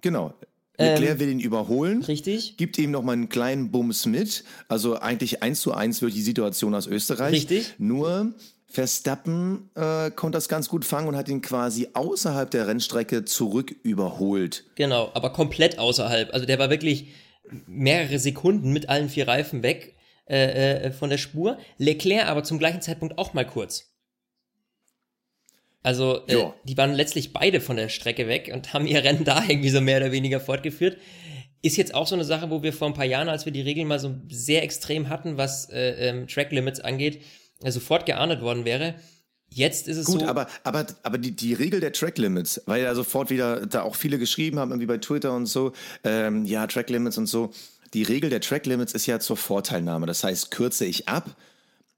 [0.00, 0.34] Genau.
[0.76, 2.02] Leclerc will ihn überholen.
[2.02, 2.56] richtig?
[2.58, 4.44] Gibt ihm nochmal einen kleinen Bums mit.
[4.68, 7.32] Also eigentlich eins zu eins durch die Situation aus Österreich.
[7.32, 7.74] Richtig.
[7.78, 8.34] Nur
[8.66, 13.74] Verstappen äh, konnte das ganz gut fangen und hat ihn quasi außerhalb der Rennstrecke zurück
[13.84, 14.64] überholt.
[14.74, 16.34] Genau, aber komplett außerhalb.
[16.34, 17.08] Also der war wirklich
[17.66, 19.93] mehrere Sekunden mit allen vier Reifen weg
[20.26, 21.58] äh, äh, von der Spur.
[21.78, 23.94] Leclerc aber zum gleichen Zeitpunkt auch mal kurz.
[25.82, 29.44] Also äh, die waren letztlich beide von der Strecke weg und haben ihr Rennen da
[29.46, 30.96] irgendwie so mehr oder weniger fortgeführt.
[31.60, 33.60] Ist jetzt auch so eine Sache, wo wir vor ein paar Jahren, als wir die
[33.60, 37.22] Regeln mal so sehr extrem hatten, was äh, ähm, Track Limits angeht,
[37.62, 38.94] äh, sofort geahndet worden wäre.
[39.48, 40.26] Jetzt ist es Gut, so.
[40.26, 43.94] aber, aber, aber die, die Regel der Track Limits, weil ja sofort wieder da auch
[43.94, 47.52] viele geschrieben haben, irgendwie bei Twitter und so, ähm, ja, Track Limits und so.
[47.94, 50.06] Die Regel der Track Limits ist ja zur Vorteilnahme.
[50.06, 51.36] Das heißt, kürze ich ab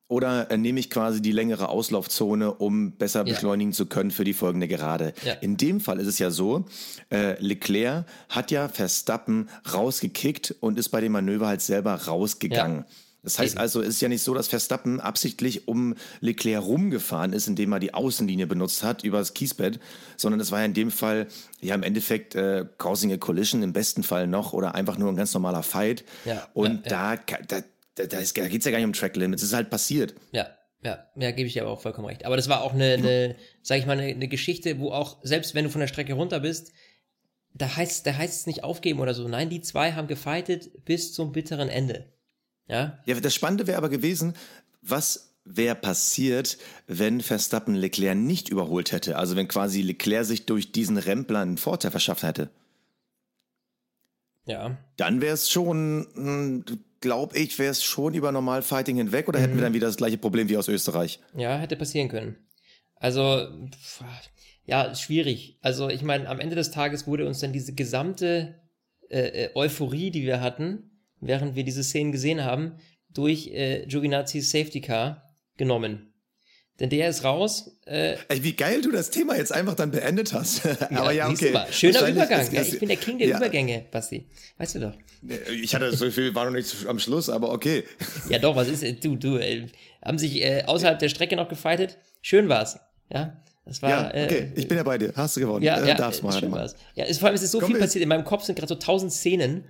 [0.08, 3.32] oder äh, nehme ich quasi die längere Auslaufzone, um besser Ja.
[3.32, 5.14] beschleunigen zu können für die folgende Gerade.
[5.24, 5.32] Ja.
[5.34, 6.66] In dem Fall ist es ja so,
[7.10, 12.84] äh, Leclerc hat ja Verstappen rausgekickt und ist bei dem Manöver halt selber rausgegangen.
[12.88, 12.94] Ja.
[13.26, 13.60] Das heißt Eben.
[13.60, 17.80] also, es ist ja nicht so, dass Verstappen absichtlich um Leclerc rumgefahren ist, indem er
[17.80, 19.80] die Außenlinie benutzt hat über das Kiesbett,
[20.16, 21.26] sondern es war ja in dem Fall
[21.60, 25.16] ja im Endeffekt äh, causing a collision im besten Fall noch oder einfach nur ein
[25.16, 26.04] ganz normaler Fight.
[26.24, 27.62] Ja, Und ja, da, ka- da,
[27.96, 29.70] da, da, ist- da geht es ja gar nicht um Track Limits, es ist halt
[29.70, 30.14] passiert.
[30.30, 30.46] Ja,
[30.84, 32.24] ja, ja, gebe ich dir aber auch vollkommen recht.
[32.24, 35.56] Aber das war auch eine, eine sag ich mal, eine, eine Geschichte, wo auch, selbst
[35.56, 36.72] wenn du von der Strecke runter bist,
[37.54, 39.26] da heißt, da heißt es nicht aufgeben oder so.
[39.26, 42.12] Nein, die zwei haben gefightet bis zum bitteren Ende.
[42.68, 44.34] Ja, Ja, das Spannende wäre aber gewesen,
[44.82, 49.16] was wäre passiert, wenn Verstappen Leclerc nicht überholt hätte?
[49.16, 52.50] Also wenn quasi Leclerc sich durch diesen Rempler einen Vorteil verschafft hätte.
[54.46, 54.76] ja.
[54.96, 56.64] Dann wäre es schon,
[57.00, 60.18] glaube ich, wäre es schon über Normalfighting hinweg oder hätten wir dann wieder das gleiche
[60.18, 61.20] Problem wie aus Österreich?
[61.36, 62.36] Ja, hätte passieren können.
[62.96, 64.02] Also, pf,
[64.64, 65.58] ja, schwierig.
[65.62, 68.54] Also, ich meine, am Ende des Tages wurde uns dann diese gesamte
[69.08, 72.72] äh, äh, Euphorie, die wir hatten, während wir diese Szenen gesehen haben,
[73.12, 76.12] durch äh, Giovinazzi's Safety Car genommen.
[76.78, 77.78] Denn der ist raus.
[77.86, 80.66] Äh, Ey, wie geil du das Thema jetzt einfach dann beendet hast.
[80.92, 81.50] aber ja, du okay.
[81.50, 81.72] mal.
[81.72, 82.52] Schöner Übergang.
[82.52, 83.36] ja, ich bin der King der ja.
[83.38, 84.28] Übergänge, Basti.
[84.58, 84.92] Weißt du doch.
[85.50, 87.84] Ich hatte so viel, war noch nicht am Schluss, aber okay.
[88.28, 89.66] Ja, doch, was ist, du, du, äh,
[90.04, 91.96] haben sich äh, außerhalb der Strecke noch gefightet.
[92.20, 92.78] Schön war's.
[93.10, 95.12] Ja, das war, Ja, okay, äh, ich bin ja bei dir.
[95.16, 95.64] Hast du gewonnen.
[95.64, 96.76] Ja, äh, ja, darfst mal schön war's.
[96.94, 98.00] Ja, es, vor allem es ist so Komm, viel passiert.
[98.00, 99.64] In meinem Kopf sind gerade so tausend Szenen.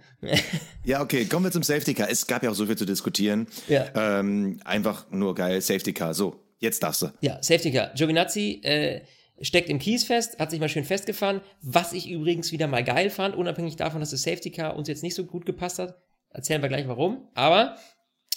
[0.84, 2.10] Ja, okay, kommen wir zum Safety Car.
[2.10, 3.48] Es gab ja auch so viel zu diskutieren.
[3.68, 3.86] Ja.
[3.96, 6.12] Ähm, einfach nur geil, Safety Car.
[6.12, 7.06] So, jetzt darfst du.
[7.22, 7.92] Ja, Safety Car.
[7.94, 9.00] Giovinazzi äh,
[9.40, 11.40] steckt im Kies fest, hat sich mal schön festgefahren.
[11.62, 15.02] Was ich übrigens wieder mal geil fand, unabhängig davon, dass das Safety Car uns jetzt
[15.02, 15.96] nicht so gut gepasst hat.
[16.30, 17.28] Erzählen wir gleich warum.
[17.34, 17.76] Aber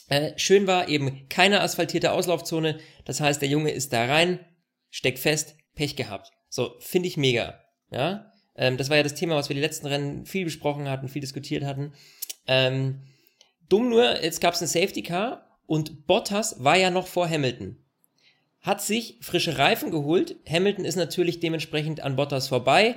[0.07, 2.79] äh, schön war eben keine asphaltierte Auslaufzone.
[3.03, 4.39] Das heißt, der Junge ist da rein,
[4.89, 6.31] steckt fest, Pech gehabt.
[6.49, 7.59] So, finde ich mega.
[7.91, 11.07] Ja, ähm, das war ja das Thema, was wir die letzten Rennen viel besprochen hatten,
[11.07, 11.93] viel diskutiert hatten.
[12.47, 13.01] Ähm,
[13.67, 17.77] dumm nur, jetzt gab es ein Safety Car und Bottas war ja noch vor Hamilton
[18.61, 20.35] hat sich frische Reifen geholt.
[20.47, 22.95] Hamilton ist natürlich dementsprechend an Bottas vorbei.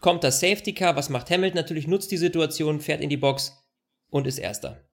[0.00, 1.56] Kommt das Safety Car, was macht Hamilton?
[1.56, 3.56] Natürlich nutzt die Situation, fährt in die Box
[4.10, 4.84] und ist Erster.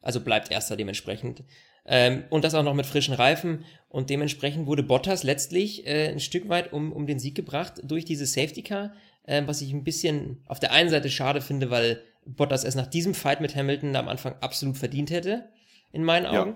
[0.00, 1.44] Also bleibt Erster dementsprechend.
[1.84, 3.64] Ähm, und das auch noch mit frischen Reifen.
[3.88, 8.04] Und dementsprechend wurde Bottas letztlich äh, ein Stück weit um, um den Sieg gebracht durch
[8.04, 8.92] dieses Safety Car,
[9.26, 12.86] ähm, was ich ein bisschen auf der einen Seite schade finde, weil Bottas es nach
[12.86, 15.48] diesem Fight mit Hamilton am Anfang absolut verdient hätte,
[15.92, 16.42] in meinen Ja.
[16.42, 16.54] Augen.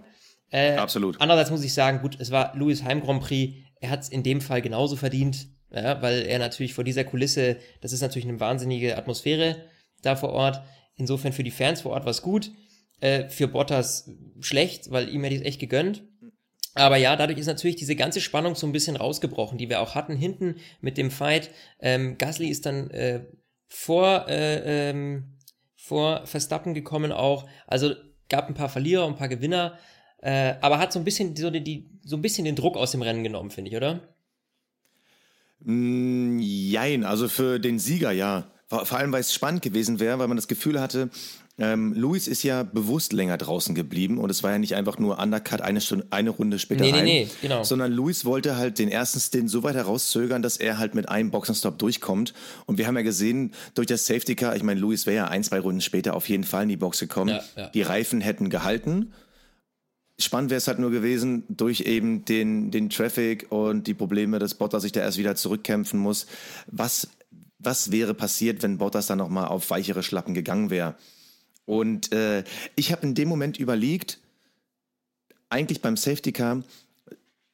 [0.50, 1.20] Äh, Absolut.
[1.20, 3.56] Andererseits muss ich sagen, gut, es war Louis Heim Grand Prix.
[3.80, 7.56] Er hat es in dem Fall genauso verdient, ja, weil er natürlich vor dieser Kulisse,
[7.80, 9.56] das ist natürlich eine wahnsinnige Atmosphäre
[10.02, 10.62] da vor Ort.
[10.94, 12.52] Insofern für die Fans vor Ort war es gut.
[13.00, 16.04] Äh, für Bottas schlecht, weil ihm hätte ich es echt gegönnt.
[16.74, 19.94] Aber ja, dadurch ist natürlich diese ganze Spannung so ein bisschen rausgebrochen, die wir auch
[19.94, 21.50] hatten hinten mit dem Fight.
[21.80, 23.24] Ähm, Gasly ist dann äh,
[23.66, 25.38] vor, äh, ähm,
[25.74, 27.48] vor Verstappen gekommen auch.
[27.66, 27.94] Also
[28.28, 29.78] gab ein paar Verlierer und ein paar Gewinner.
[30.18, 33.02] Äh, aber hat so ein bisschen so, die, so ein bisschen den Druck aus dem
[33.02, 34.00] Rennen genommen, finde ich, oder?
[35.60, 38.50] Mm, Jein, also für den Sieger ja.
[38.68, 41.10] Vor vor allem, weil es spannend gewesen wäre, weil man das Gefühl hatte,
[41.58, 45.18] ähm, Luis ist ja bewusst länger draußen geblieben und es war ja nicht einfach nur
[45.18, 47.64] Undercut eine, Stunde, eine Runde später Nee, nee, rein, nee, genau.
[47.64, 51.30] sondern Luis wollte halt den ersten Stint so weit herauszögern, dass er halt mit einem
[51.30, 52.34] Boxenstopp durchkommt
[52.66, 55.42] und wir haben ja gesehen, durch das Safety Car, ich meine, Luis wäre ja ein,
[55.42, 57.68] zwei Runden später auf jeden Fall in die Box gekommen, Ja, ja.
[57.68, 59.12] die Reifen hätten gehalten
[60.18, 64.54] spannend wäre es halt nur gewesen, durch eben den, den Traffic und die Probleme, dass
[64.54, 66.26] Bottas sich da erst wieder zurückkämpfen muss.
[66.66, 67.08] Was,
[67.58, 70.94] was wäre passiert, wenn Bottas dann nochmal auf weichere Schlappen gegangen wäre?
[71.66, 72.44] Und äh,
[72.76, 74.18] ich habe in dem Moment überlegt,
[75.50, 76.62] eigentlich beim Safety Car,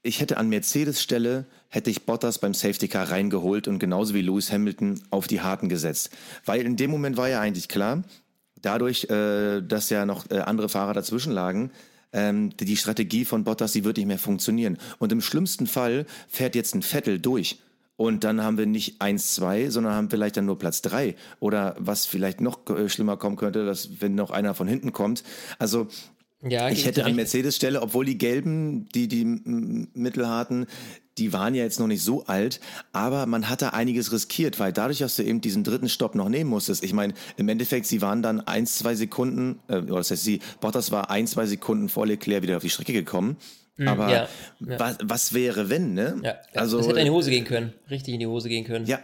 [0.03, 4.23] ich hätte an Mercedes Stelle, hätte ich Bottas beim Safety Car reingeholt und genauso wie
[4.23, 6.11] Lewis Hamilton auf die Harten gesetzt.
[6.45, 8.03] Weil in dem Moment war ja eigentlich klar,
[8.61, 11.71] dadurch, äh, dass ja noch äh, andere Fahrer dazwischen lagen,
[12.13, 14.79] ähm, die Strategie von Bottas, die wird nicht mehr funktionieren.
[14.99, 17.59] Und im schlimmsten Fall fährt jetzt ein Vettel durch.
[18.03, 21.15] Und dann haben wir nicht 1, 2, sondern haben vielleicht dann nur Platz 3.
[21.39, 25.23] Oder was vielleicht noch äh, schlimmer kommen könnte, dass wenn noch einer von hinten kommt.
[25.61, 25.87] Also
[26.43, 30.67] ja, ich hätte an Mercedes Stelle, obwohl die gelben, die die mittelharten,
[31.17, 32.59] die waren ja jetzt noch nicht so alt,
[32.93, 36.29] aber man hat da einiges riskiert, weil dadurch, dass du eben diesen dritten Stopp noch
[36.29, 40.11] nehmen musstest, ich meine, im Endeffekt, sie waren dann ein, zwei Sekunden, äh, oder das
[40.11, 43.37] heißt, sie, Bottas war ein, zwei Sekunden vor Leclerc wieder auf die Strecke gekommen.
[43.77, 44.29] Mhm, aber ja,
[44.61, 44.81] ja.
[44.81, 46.21] Was, was wäre, wenn, ne?
[46.23, 48.87] Ja, also, das hätte in die Hose gehen können, richtig in die Hose gehen können.
[48.87, 49.01] Ja,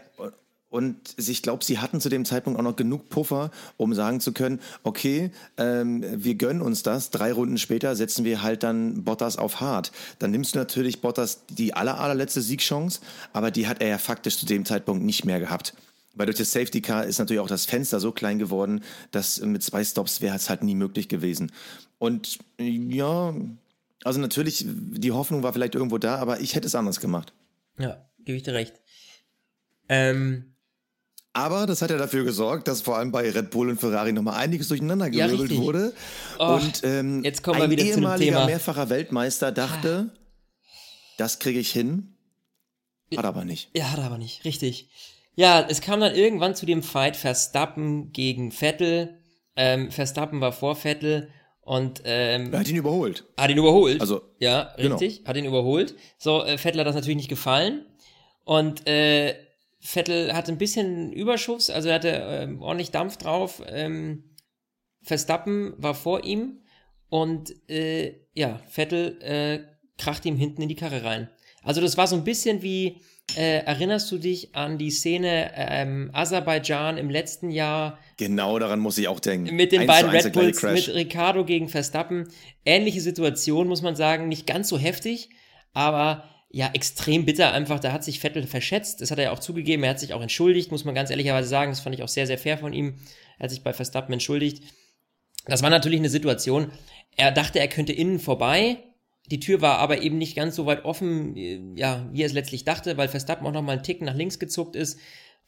[0.70, 4.32] und ich glaube, sie hatten zu dem Zeitpunkt auch noch genug Puffer, um sagen zu
[4.32, 7.08] können, okay, ähm, wir gönnen uns das.
[7.10, 9.92] Drei Runden später setzen wir halt dann Bottas auf hart.
[10.18, 13.00] Dann nimmst du natürlich Bottas die aller, allerletzte Siegchance,
[13.32, 15.72] aber die hat er ja faktisch zu dem Zeitpunkt nicht mehr gehabt.
[16.14, 19.62] Weil durch das Safety Car ist natürlich auch das Fenster so klein geworden, dass mit
[19.62, 21.50] zwei Stops wäre es halt nie möglich gewesen.
[21.98, 23.32] Und ja,
[24.04, 27.32] also natürlich, die Hoffnung war vielleicht irgendwo da, aber ich hätte es anders gemacht.
[27.78, 28.74] Ja, gebe ich dir recht.
[29.88, 30.54] Ähm,
[31.32, 34.34] aber das hat ja dafür gesorgt, dass vor allem bei Red Bull und Ferrari nochmal
[34.34, 35.92] einiges durcheinander gewirbelt ja, wurde.
[36.38, 40.10] Oh, und ähm, jetzt kommen wir ein wieder ehemaliger mehrfacher Weltmeister dachte,
[41.16, 42.14] das kriege ich hin.
[43.16, 43.70] Hat aber nicht.
[43.74, 44.90] Ja, hat aber nicht, richtig.
[45.34, 49.18] Ja, es kam dann irgendwann zu dem Fight Verstappen gegen Vettel.
[49.54, 51.30] Ähm, Verstappen war vor Vettel
[51.68, 53.24] und ähm, er hat ihn überholt.
[53.36, 54.00] Hat ihn überholt.
[54.00, 54.96] Also ja, genau.
[54.96, 55.28] richtig, genau.
[55.28, 55.94] hat ihn überholt.
[56.16, 57.84] So äh, Vettel hat das natürlich nicht gefallen
[58.44, 59.34] und äh,
[59.78, 63.62] Vettel hatte ein bisschen Überschuss, also er hatte ähm, ordentlich Dampf drauf.
[63.68, 64.24] Ähm,
[65.02, 66.62] Verstappen war vor ihm
[67.10, 69.60] und äh, ja, Vettel äh,
[69.98, 71.28] kracht ihm hinten in die Karre rein.
[71.62, 73.02] Also das war so ein bisschen wie,
[73.36, 77.98] äh, erinnerst du dich an die Szene ähm, Aserbaidschan im letzten Jahr?
[78.18, 79.54] Genau daran muss ich auch denken.
[79.54, 82.28] Mit den beiden Red Bulls, mit Ricardo gegen Verstappen.
[82.64, 85.30] Ähnliche Situation, muss man sagen, nicht ganz so heftig,
[85.72, 87.78] aber ja, extrem bitter einfach.
[87.78, 89.00] Da hat sich Vettel verschätzt.
[89.00, 89.84] Das hat er ja auch zugegeben.
[89.84, 91.70] Er hat sich auch entschuldigt, muss man ganz ehrlicherweise sagen.
[91.70, 92.96] Das fand ich auch sehr, sehr fair von ihm.
[93.38, 94.64] Er hat sich bei Verstappen entschuldigt.
[95.46, 96.72] Das war natürlich eine Situation.
[97.16, 98.78] Er dachte, er könnte innen vorbei.
[99.26, 102.32] Die Tür war aber eben nicht ganz so weit offen, äh, ja, wie er es
[102.32, 104.98] letztlich dachte, weil Verstappen auch nochmal einen Ticken nach links gezuckt ist.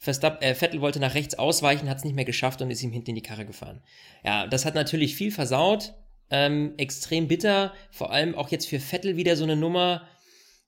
[0.03, 2.91] Verstappen, äh, Vettel wollte nach rechts ausweichen, hat es nicht mehr geschafft und ist ihm
[2.91, 3.81] hinten in die Karre gefahren.
[4.25, 5.93] Ja, das hat natürlich viel versaut.
[6.31, 7.73] Ähm, extrem bitter.
[7.91, 10.07] Vor allem auch jetzt für Vettel wieder so eine Nummer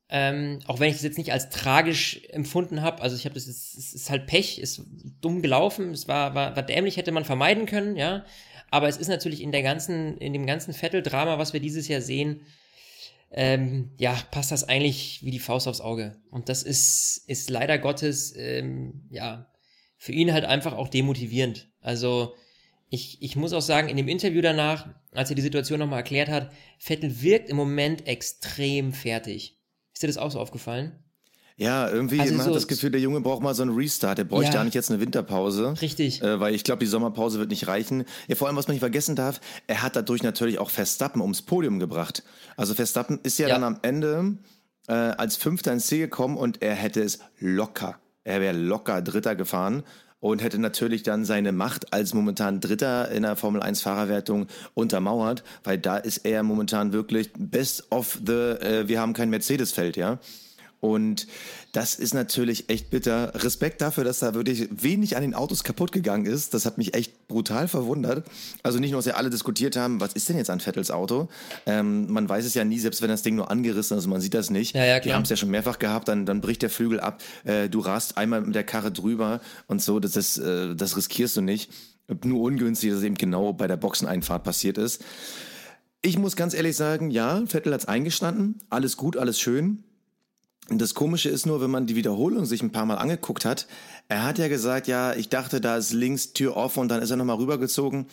[0.10, 3.48] ähm, auch wenn ich das jetzt nicht als tragisch empfunden habe, also ich habe das,
[3.48, 4.84] es ist, ist halt Pech, ist
[5.22, 8.24] dumm gelaufen, es war, war, war dämlich, hätte man vermeiden können, ja.
[8.70, 12.02] Aber es ist natürlich in der ganzen, in dem ganzen Vettel-Drama, was wir dieses Jahr
[12.02, 12.42] sehen,
[13.34, 16.22] ähm, ja, passt das eigentlich wie die Faust aufs Auge.
[16.30, 19.52] Und das ist, ist leider Gottes, ähm, ja,
[19.98, 21.72] für ihn halt einfach auch demotivierend.
[21.82, 22.36] Also,
[22.90, 26.30] ich, ich muss auch sagen, in dem Interview danach, als er die Situation nochmal erklärt
[26.30, 29.60] hat, Vettel wirkt im Moment extrem fertig.
[29.94, 31.03] Ist dir das auch so aufgefallen?
[31.56, 34.18] Ja, irgendwie, also man so hat das Gefühl, der Junge braucht mal so einen Restart.
[34.18, 34.62] Der bräuchte ja.
[34.62, 35.76] eigentlich jetzt eine Winterpause.
[35.82, 36.22] Richtig.
[36.22, 38.06] Äh, weil ich glaube, die Sommerpause wird nicht reichen.
[38.28, 41.44] Ja, vor allem, was man nicht vergessen darf, er hat dadurch natürlich auch Verstappen ums
[41.44, 42.24] Podium gebracht.
[42.58, 43.54] Also Verstappen ist ja, ja.
[43.54, 44.38] dann am Ende
[44.88, 48.00] äh, als Fünfter ins Ziel gekommen und er hätte es locker.
[48.24, 49.84] Er wäre locker Dritter gefahren
[50.20, 55.44] und hätte natürlich dann seine Macht als momentan Dritter in der Formel 1 Fahrerwertung untermauert,
[55.66, 60.20] weil da ist er momentan wirklich best of the, äh, wir haben kein Mercedes-Feld, ja.
[60.84, 61.28] Und
[61.72, 63.32] das ist natürlich echt bitter.
[63.36, 66.54] Respekt dafür, dass da wirklich wenig an den Autos kaputt gegangen ist.
[66.54, 68.28] Das hat mich echt brutal verwundert.
[68.64, 71.30] Also nicht nur, dass ja alle diskutiert haben, was ist denn jetzt an Vettels Auto?
[71.66, 74.20] Ähm, man weiß es ja nie, selbst wenn das Ding nur angerissen ist, also man
[74.20, 74.76] sieht das nicht.
[74.76, 77.22] Ja, ja, Die haben es ja schon mehrfach gehabt, dann, dann bricht der Flügel ab,
[77.46, 81.38] äh, du rast einmal mit der Karre drüber und so, das, das, äh, das riskierst
[81.38, 81.72] du nicht.
[82.26, 85.02] Nur ungünstig, dass es eben genau bei der Boxeneinfahrt passiert ist.
[86.02, 89.86] Ich muss ganz ehrlich sagen, ja, Vettel hat's eingestanden, alles gut, alles schön.
[90.70, 93.68] Und das Komische ist nur, wenn man die Wiederholung sich ein paar Mal angeguckt hat,
[94.08, 97.12] er hat ja gesagt, ja, ich dachte, da ist links Tür offen und dann ist
[97.12, 98.08] er nochmal rübergezogen.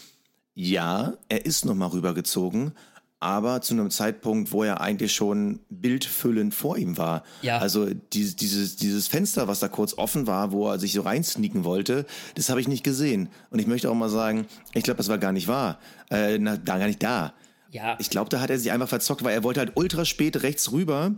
[0.54, 2.72] Ja, er ist nochmal rübergezogen,
[3.20, 7.22] aber zu einem Zeitpunkt, wo er eigentlich schon bildfüllend vor ihm war.
[7.42, 7.58] Ja.
[7.58, 11.64] Also dieses, dieses, dieses Fenster, was da kurz offen war, wo er sich so reinsneaken
[11.64, 13.28] wollte, das habe ich nicht gesehen.
[13.50, 15.78] Und ich möchte auch mal sagen, ich glaube, das war gar nicht wahr.
[16.10, 17.32] Äh, na, gar nicht da.
[17.70, 17.96] Ja.
[18.00, 20.72] Ich glaube, da hat er sich einfach verzockt, weil er wollte halt ultra spät rechts
[20.72, 21.12] rüber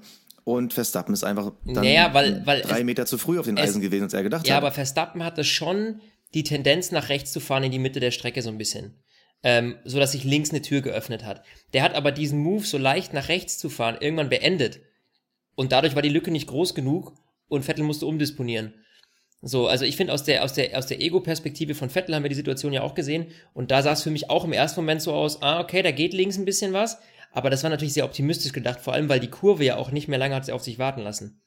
[0.45, 3.57] und Verstappen ist einfach dann Naja, weil- weil drei es- Meter zu früh auf den
[3.57, 4.63] es- Eisen gewesen, als er gedacht Ja, hat.
[4.63, 6.01] aber Verstappen hatte schon
[6.35, 8.95] die Tendenz, nach rechts zu fahren in die Mitte der Strecke so ein bisschen.
[9.45, 11.43] Ähm, so dass sich links eine Tür geöffnet hat.
[11.73, 14.81] Der hat aber diesen Move, so leicht nach rechts zu fahren, irgendwann beendet.
[15.57, 17.13] Und dadurch war die Lücke nicht groß genug
[17.49, 18.73] und Vettel musste umdisponieren.
[19.45, 22.29] So, also ich finde, aus der, aus der, aus der Ego-Perspektive von Vettel haben wir
[22.29, 23.27] die Situation ja auch gesehen.
[23.53, 25.91] Und da sah es für mich auch im ersten Moment so aus, ah, okay, da
[25.91, 26.99] geht links ein bisschen was.
[27.33, 30.07] Aber das war natürlich sehr optimistisch gedacht, vor allem, weil die Kurve ja auch nicht
[30.09, 31.43] mehr lange hat sie auf sich warten lassen.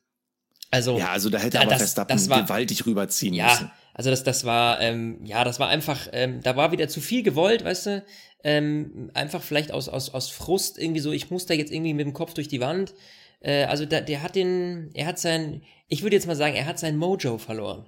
[0.72, 3.72] Also, ja, also da hätte aber das- Verstappen das war- gewaltig rüberziehen ja, müssen.
[3.94, 7.22] also das, das war, ähm, ja, das war einfach, ähm, da war wieder zu viel
[7.24, 8.06] gewollt, weißt du,
[8.44, 12.06] ähm, einfach vielleicht aus, aus, aus Frust irgendwie so, ich muss da jetzt irgendwie mit
[12.06, 12.94] dem Kopf durch die Wand.
[13.42, 16.66] Äh, also da, der hat den, er hat sein, ich würde jetzt mal sagen, er
[16.66, 17.88] hat sein Mojo verloren.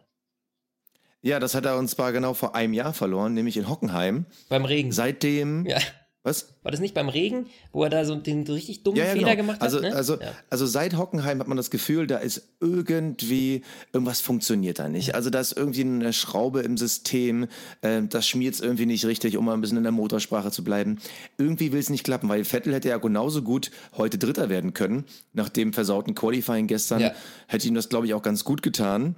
[1.22, 4.28] Ja, das hat er uns zwar genau vor einem Jahr verloren, nämlich in Hockenheim.
[4.50, 4.92] Beim Regen.
[4.92, 5.80] Seitdem, ja.
[6.28, 6.54] Was?
[6.62, 9.36] War das nicht beim Regen, wo er da so den richtig dummen Ja, ja, Fehler
[9.36, 9.38] genau.
[9.38, 9.64] gemacht hat?
[9.64, 9.96] Also, ne?
[9.96, 10.32] also, ja.
[10.50, 13.64] also seit Hockenheim hat man das Gefühl, da ist irgendwie,
[13.94, 15.16] irgendwas funktioniert da nicht.
[15.16, 17.48] Also da ist irgendwie eine Schraube im System,
[17.82, 20.64] äh, das schmiert es irgendwie nicht richtig, um mal ein bisschen in der Motorsprache zu
[20.64, 21.00] bleiben.
[21.38, 25.06] Irgendwie will es nicht klappen, weil Vettel hätte ja genauso gut heute Dritter werden können.
[25.34, 27.12] Nach dem versauten Qualifying gestern
[27.48, 29.16] hätte ihm das, glaube ich, auch ganz gut getan.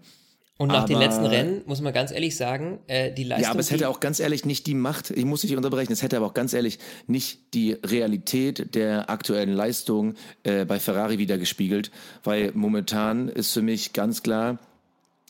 [0.62, 3.44] Und nach den aber- letzten Rennen, muss man ganz ehrlich sagen, äh, die Leistung.
[3.46, 5.94] Ja, aber es die- hätte auch ganz ehrlich nicht die Macht, ich muss dich unterbrechen,
[5.94, 11.18] es hätte aber auch ganz ehrlich nicht die Realität der aktuellen Leistung äh, bei Ferrari
[11.18, 11.92] wieder gespiegelt,
[12.26, 14.60] weil momentan ist für mich ganz klar,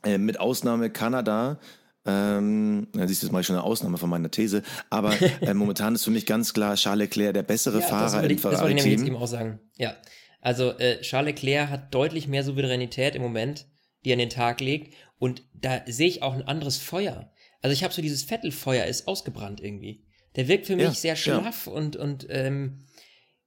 [0.04, 1.60] äh, mit Ausnahme Kanada,
[2.06, 5.12] ähm, ja, siehst du, das mache ich schon eine Ausnahme von meiner These, aber
[5.42, 8.36] äh, momentan ist für mich ganz klar Charles Leclerc der bessere Ja, Fahrer wollte im
[8.36, 9.24] ich, das wollte ich nämlich jetzt eben Ferrari-Team.
[9.24, 9.60] auch sagen.
[9.78, 9.94] Ja.
[10.42, 13.68] Also äh, Charles Leclerc hat deutlich mehr Souveränität im Moment,
[14.06, 14.94] die er an den Tag legt.
[15.19, 17.32] Und da sehe ich auch ein anderes Feuer.
[17.62, 20.05] Also ich habe so dieses Vettel-Feuer ist ausgebrannt irgendwie.
[20.36, 21.15] Der wirkt für mich Ja, sehr ja.
[21.17, 22.86] schlaff und, und ähm,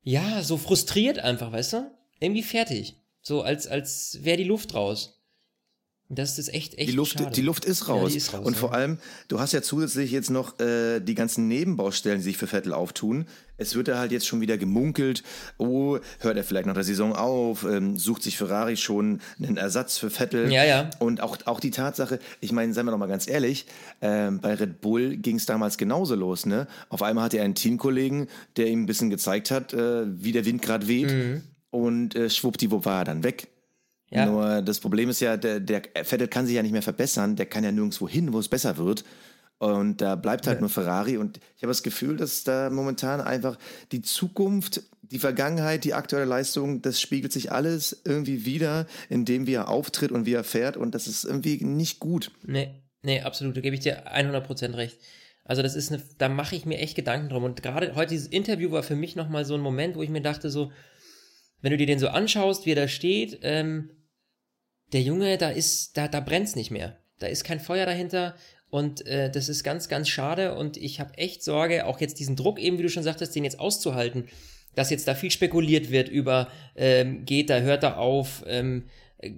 [0.03, 1.91] ja, so frustriert einfach, weißt du?
[2.21, 2.97] Irgendwie fertig.
[3.23, 5.22] So als, als wäre die Luft raus.
[6.15, 7.31] Das ist echt, echt Die Luft, schade.
[7.31, 8.11] die Luft ist raus.
[8.11, 8.59] Ja, ist raus, und ja.
[8.59, 8.99] vor allem,
[9.29, 13.27] du hast ja zusätzlich jetzt noch äh, die ganzen Nebenbaustellen, die sich für Vettel auftun.
[13.57, 15.23] Es wird da halt jetzt schon wieder gemunkelt,
[15.57, 19.97] oh, hört er vielleicht nach der Saison auf, ähm, sucht sich Ferrari schon einen Ersatz
[19.97, 20.53] für Vettel.
[20.53, 20.91] Ja, ja.
[20.99, 23.65] Und auch, auch die Tatsache, ich meine, seien wir doch mal ganz ehrlich,
[24.03, 26.45] ähm, bei Red Bull ging es damals genauso los.
[26.45, 26.67] Ne?
[26.91, 28.27] Auf einmal hatte er einen Teamkollegen,
[28.59, 31.11] der ihm ein bisschen gezeigt hat, äh, wie der Wind gerade weht.
[31.11, 31.43] Mhm.
[31.71, 33.49] Und äh, schwuppdiwupp war er dann weg.
[34.13, 34.27] Ja.
[34.27, 37.47] Nur das Problem ist ja, der, der Vettel kann sich ja nicht mehr verbessern, der
[37.47, 39.05] kann ja nirgendwo hin, wo es besser wird.
[39.59, 41.17] Und da bleibt halt nur Ferrari.
[41.17, 43.57] Und ich habe das Gefühl, dass da momentan einfach
[43.93, 49.55] die Zukunft, die Vergangenheit, die aktuelle Leistung, das spiegelt sich alles irgendwie wieder, indem wie
[49.55, 50.77] er auftritt und wie er fährt.
[50.77, 52.33] Und das ist irgendwie nicht gut.
[52.43, 54.99] Nee, nee, absolut, da gebe ich dir 100% recht.
[55.45, 57.45] Also das ist eine, da mache ich mir echt Gedanken drum.
[57.45, 60.23] Und gerade heute dieses Interview war für mich nochmal so ein Moment, wo ich mir
[60.23, 60.73] dachte so,
[61.61, 63.91] wenn du dir den so anschaust, wie er da steht, ähm,
[64.93, 66.99] der Junge, da ist, da, da brennt's nicht mehr.
[67.19, 68.35] Da ist kein Feuer dahinter
[68.71, 72.37] und äh, das ist ganz, ganz schade und ich habe echt Sorge, auch jetzt diesen
[72.37, 74.29] Druck eben, wie du schon sagtest, den jetzt auszuhalten,
[74.75, 78.85] dass jetzt da viel spekuliert wird über, ähm, geht da, hört da auf, ähm,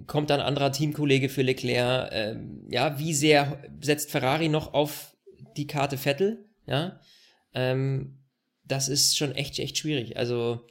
[0.07, 5.15] kommt dann ein anderer Teamkollege für Leclerc, ähm, ja, wie sehr setzt Ferrari noch auf
[5.57, 6.99] die Karte Vettel, ja,
[7.53, 8.17] ähm,
[8.63, 10.65] das ist schon echt, echt schwierig, also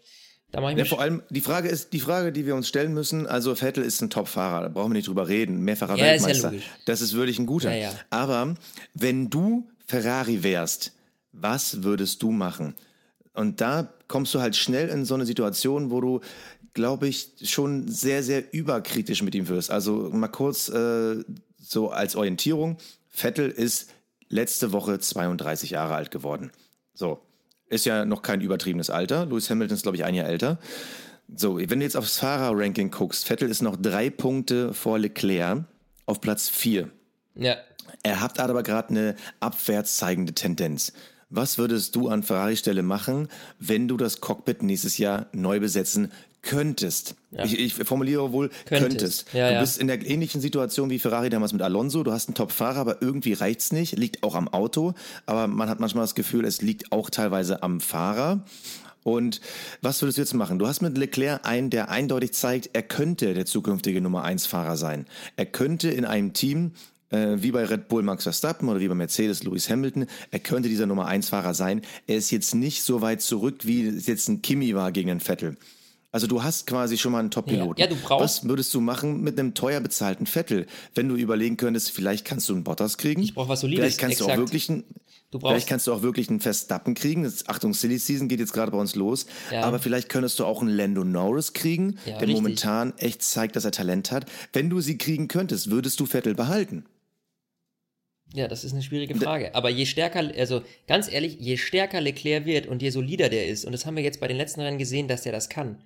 [0.55, 2.95] da mache ich Ja, vor allem, die Frage ist, die Frage, die wir uns stellen
[2.95, 6.23] müssen, also Vettel ist ein Top-Fahrer, da brauchen wir nicht drüber reden, mehrfacher Ja, ist
[6.23, 6.53] ja Weltmeister.
[6.87, 7.75] das ist wirklich ein guter.
[7.75, 7.93] Ja.
[8.11, 8.55] Aber
[8.95, 10.93] wenn du Ferrari wärst,
[11.33, 12.75] was würdest du machen?
[13.35, 16.21] Und da kommst du halt schnell in so eine Situation, wo du,
[16.73, 19.71] glaube ich, schon sehr, sehr überkritisch mit ihm wirst.
[19.71, 21.17] Also mal kurz äh,
[21.61, 22.77] so als Orientierung.
[23.09, 23.90] Vettel ist
[24.29, 26.53] letzte Woche 32 Jahre alt geworden.
[26.95, 27.21] So.
[27.75, 29.27] Ist ja noch kein übertriebenes Alter.
[29.27, 30.59] Lewis Hamilton ist, glaube ich, ein Jahr älter.
[31.35, 35.65] So, wenn du jetzt aufs Fahrerranking guckst, Vettel ist noch drei Punkte vor Leclerc
[36.07, 36.91] auf Platz vier.
[37.35, 37.57] ja,
[38.05, 40.93] Er hat aber gerade eine abwärts zeigende Tendenz.
[41.31, 46.13] Was würdest du an Ferrari Stelle machen, wenn du das Cockpit nächstes Jahr neu besetzen
[46.44, 47.16] könntest?
[47.33, 48.88] Ich, ich formuliere wohl Könntest.
[48.88, 49.33] könntest.
[49.33, 49.61] Ja, du ja.
[49.61, 52.04] bist in der ähnlichen Situation wie Ferrari damals mit Alonso.
[52.04, 53.98] Du hast einen Top-Fahrer, aber irgendwie reicht's nicht.
[53.98, 54.94] Liegt auch am Auto.
[55.26, 58.45] Aber man hat manchmal das Gefühl, es liegt auch teilweise am Fahrer.
[59.05, 59.40] Und
[59.82, 60.59] was würdest du jetzt machen?
[60.59, 64.76] Du hast mit Leclerc einen, der eindeutig zeigt, er könnte der zukünftige Nummer 1 Fahrer
[64.76, 65.07] sein.
[65.36, 66.72] Er könnte in einem Team,
[67.11, 70.70] äh, wie bei Red Bull Max Verstappen oder wie bei Mercedes Lewis Hamilton, er könnte
[70.70, 71.82] dieser Nummer 1 Fahrer sein.
[72.07, 75.20] Er ist jetzt nicht so weit zurück, wie es jetzt ein Kimi war gegen einen
[75.20, 75.57] Vettel.
[76.15, 77.81] Also du hast quasi schon mal einen Top-Piloten.
[77.81, 80.67] Ja, ja, du brauchst- Was würdest du machen mit einem teuer bezahlten Vettel?
[80.95, 83.21] Wenn du überlegen könntest, vielleicht kannst du einen Bottas kriegen.
[83.21, 84.41] Ich brauch was Solides, Vielleicht kannst du auch exakt.
[84.49, 84.85] wirklich einen,
[85.33, 87.25] Du brauchst- vielleicht kannst du auch wirklich einen Verstappen kriegen.
[87.25, 89.27] Das, Achtung, Silly Season geht jetzt gerade bei uns los.
[89.51, 89.62] Ja.
[89.65, 92.35] Aber vielleicht könntest du auch einen Lando Norris kriegen, Ja, der richtig.
[92.37, 94.27] momentan echt zeigt, dass er Talent hat.
[94.53, 96.85] Wenn du sie kriegen könntest, würdest du Vettel behalten?
[98.33, 99.55] Ja, das ist eine schwierige Frage.
[99.55, 103.65] Aber je stärker, also ganz ehrlich, je stärker Leclerc wird und je solider der ist,
[103.65, 105.79] und das haben wir jetzt bei den letzten Rennen gesehen, dass der das kann,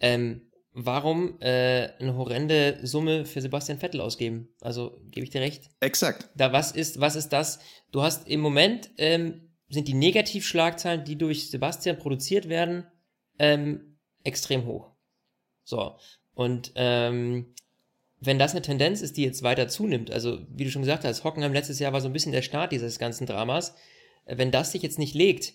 [0.00, 4.48] ähm, warum äh, eine horrende Summe für Sebastian Vettel ausgeben?
[4.60, 5.70] Also gebe ich dir recht.
[5.80, 6.28] Exakt.
[6.36, 7.58] Da was ist, was ist das?
[7.90, 12.86] Du hast im Moment ähm, sind die Negativschlagzahlen, die durch Sebastian produziert werden,
[13.38, 14.92] ähm, extrem hoch.
[15.64, 15.96] So
[16.38, 17.54] und ähm,
[18.20, 21.24] wenn das eine Tendenz ist, die jetzt weiter zunimmt, also wie du schon gesagt hast,
[21.24, 23.74] Hockenheim letztes Jahr war so ein bisschen der Start dieses ganzen Dramas.
[24.24, 25.54] Wenn das sich jetzt nicht legt,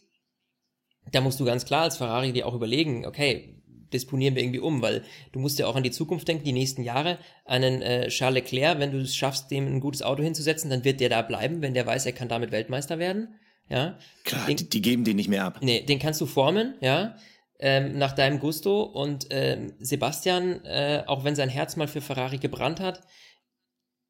[1.12, 3.63] da musst du ganz klar als Ferrari dir auch überlegen, okay,
[3.94, 6.84] disponieren wir irgendwie um, weil du musst ja auch an die Zukunft denken, die nächsten
[6.84, 7.18] Jahre.
[7.46, 11.00] Einen äh, Charles Leclerc, wenn du es schaffst, dem ein gutes Auto hinzusetzen, dann wird
[11.00, 13.36] der da bleiben, wenn der weiß, er kann damit Weltmeister werden.
[13.70, 13.98] Ja.
[14.26, 15.60] Klar, Den- die, geben den nicht mehr ab.
[15.62, 17.16] Nee, den kannst du formen, ja,
[17.60, 18.84] ähm, nach deinem Gusto.
[18.84, 23.02] Und ähm, Sebastian, äh, auch wenn sein Herz mal für Ferrari gebrannt hat,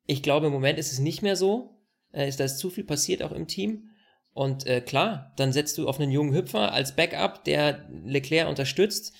[0.05, 1.79] ich glaube, im Moment ist es nicht mehr so.
[2.11, 3.89] Äh, ist da ist zu viel passiert auch im Team.
[4.33, 9.13] Und äh, klar, dann setzt du auf einen jungen Hüpfer als Backup, der Leclerc unterstützt.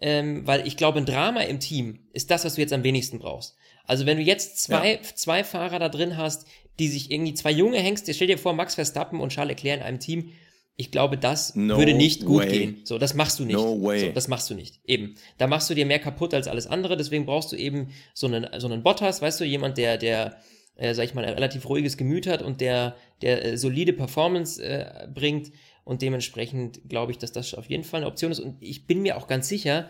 [0.00, 3.18] Ähm, weil ich glaube, ein Drama im Team ist das, was du jetzt am wenigsten
[3.18, 3.56] brauchst.
[3.84, 6.46] Also wenn du jetzt zwei, zwei Fahrer da drin hast,
[6.78, 9.84] die sich irgendwie, zwei junge Hengste, stell dir vor, Max Verstappen und Charles Leclerc in
[9.84, 10.30] einem Team,
[10.76, 12.48] ich glaube, das No würde nicht gut way.
[12.48, 12.80] gehen.
[12.84, 13.54] So, das machst du nicht.
[13.54, 14.06] No way.
[14.06, 14.80] So, das machst du nicht.
[14.86, 15.16] Eben.
[15.36, 18.46] Da machst du dir mehr kaputt als alles andere, deswegen brauchst du eben so einen,
[18.58, 20.38] so einen Bottas, weißt du, jemand, der, der,
[20.76, 24.62] äh, sag ich mal, ein relativ ruhiges Gemüt hat und der, der äh, solide Performance
[24.62, 25.52] äh, bringt.
[25.84, 28.40] Und dementsprechend glaube ich, dass das auf jeden Fall eine Option ist.
[28.40, 29.88] Und ich bin mir auch ganz sicher,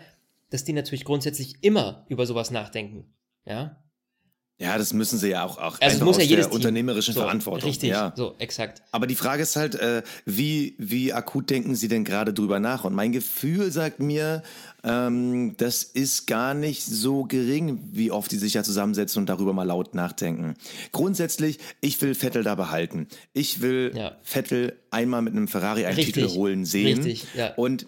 [0.49, 3.05] dass die natürlich grundsätzlich immer über sowas nachdenken.
[3.45, 3.80] Ja.
[4.61, 6.55] Ja, das müssen sie ja auch, auch Also muss ja aus jedes der Team.
[6.57, 7.67] unternehmerischen so, Verantwortung.
[7.69, 8.13] Richtig, Ja.
[8.15, 8.83] so, exakt.
[8.91, 12.83] Aber die Frage ist halt, äh, wie, wie akut denken Sie denn gerade drüber nach?
[12.83, 14.43] Und mein Gefühl sagt mir,
[14.83, 19.53] ähm, das ist gar nicht so gering, wie oft die sich ja zusammensetzen und darüber
[19.53, 20.55] mal laut nachdenken.
[20.91, 23.07] Grundsätzlich, ich will Vettel da behalten.
[23.33, 24.11] Ich will Ja.
[24.23, 26.15] Vettel einmal mit einem Ferrari einen Richtig.
[26.15, 26.97] Titel holen sehen.
[27.03, 27.53] Richtig, ja.
[27.55, 27.85] Und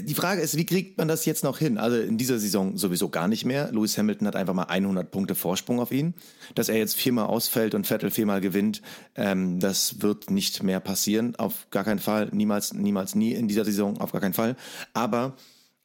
[0.00, 1.78] die Frage ist, wie kriegt man das jetzt noch hin?
[1.78, 3.70] Also in dieser Saison sowieso gar nicht mehr.
[3.70, 6.14] Lewis Hamilton hat einfach mal 100 Punkte Vorsprung auf ihn.
[6.56, 8.82] Dass er jetzt viermal ausfällt und Vettel viermal gewinnt,
[9.14, 11.36] ähm, das wird nicht mehr passieren.
[11.36, 12.28] Auf gar keinen Fall.
[12.32, 14.00] Niemals, niemals, nie in dieser Saison.
[14.00, 14.56] Auf gar keinen Fall.
[14.94, 15.36] Aber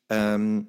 [0.10, 0.68] ähm,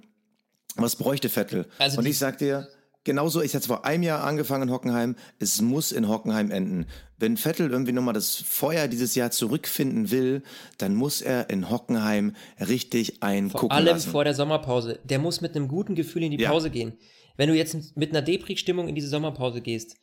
[0.77, 1.67] was bräuchte Vettel?
[1.79, 2.69] Also und ich sag dir,
[3.05, 6.87] genauso, ich hatte vor einem Jahr angefangen in Hockenheim, es muss in Hockenheim enden.
[7.19, 10.43] Wenn Vettel irgendwie nochmal das Feuer dieses Jahr zurückfinden will,
[10.79, 14.11] dann muss er in Hockenheim richtig einen Vor allem lassen.
[14.11, 14.99] vor der Sommerpause.
[15.05, 16.51] Der muss mit einem guten Gefühl in die Ja.
[16.51, 16.95] Pause gehen.
[17.37, 19.97] Wenn du jetzt mit einer Depri-Stimmung in diese Sommerpause gehst